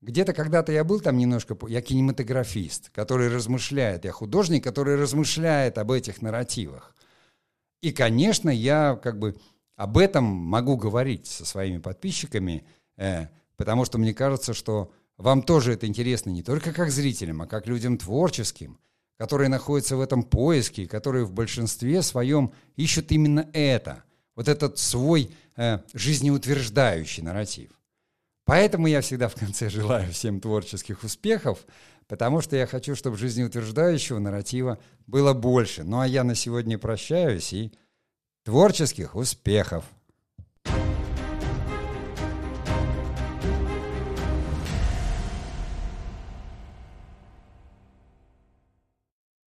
Где-то 0.00 0.32
когда-то 0.32 0.72
я 0.72 0.82
был 0.82 1.00
там 1.00 1.16
немножко, 1.16 1.56
я 1.68 1.80
кинематографист, 1.80 2.90
который 2.90 3.28
размышляет, 3.28 4.04
я 4.04 4.10
художник, 4.10 4.64
который 4.64 4.96
размышляет 4.96 5.78
об 5.78 5.92
этих 5.92 6.22
нарративах. 6.22 6.96
И, 7.82 7.92
конечно, 7.92 8.50
я 8.50 8.98
как 9.00 9.20
бы 9.20 9.36
об 9.76 9.98
этом 9.98 10.24
могу 10.24 10.76
говорить 10.76 11.26
со 11.26 11.44
своими 11.44 11.78
подписчиками, 11.78 12.64
э, 12.96 13.26
потому 13.56 13.84
что 13.84 13.98
мне 13.98 14.12
кажется, 14.12 14.54
что 14.54 14.92
вам 15.16 15.42
тоже 15.42 15.74
это 15.74 15.86
интересно 15.86 16.30
не 16.30 16.42
только 16.42 16.72
как 16.72 16.90
зрителям, 16.90 17.42
а 17.42 17.46
как 17.46 17.66
людям 17.66 17.98
творческим, 17.98 18.78
которые 19.18 19.48
находятся 19.48 19.96
в 19.96 20.00
этом 20.00 20.22
поиске, 20.22 20.86
которые 20.86 21.24
в 21.24 21.32
большинстве 21.32 22.02
своем 22.02 22.52
ищут 22.76 23.12
именно 23.12 23.48
это, 23.52 24.04
вот 24.34 24.48
этот 24.48 24.78
свой 24.78 25.30
э, 25.56 25.78
жизнеутверждающий 25.94 27.22
нарратив. 27.22 27.70
Поэтому 28.44 28.88
я 28.88 29.00
всегда 29.00 29.28
в 29.28 29.34
конце 29.34 29.70
желаю 29.70 30.10
всем 30.12 30.40
творческих 30.40 31.04
успехов, 31.04 31.64
потому 32.08 32.40
что 32.40 32.56
я 32.56 32.66
хочу, 32.66 32.96
чтобы 32.96 33.16
жизнеутверждающего 33.16 34.18
нарратива 34.18 34.78
было 35.06 35.34
больше. 35.34 35.84
Ну 35.84 36.00
а 36.00 36.06
я 36.06 36.24
на 36.24 36.34
сегодня 36.34 36.78
прощаюсь 36.78 37.52
и 37.52 37.72
творческих 38.44 39.14
успехов! 39.14 39.84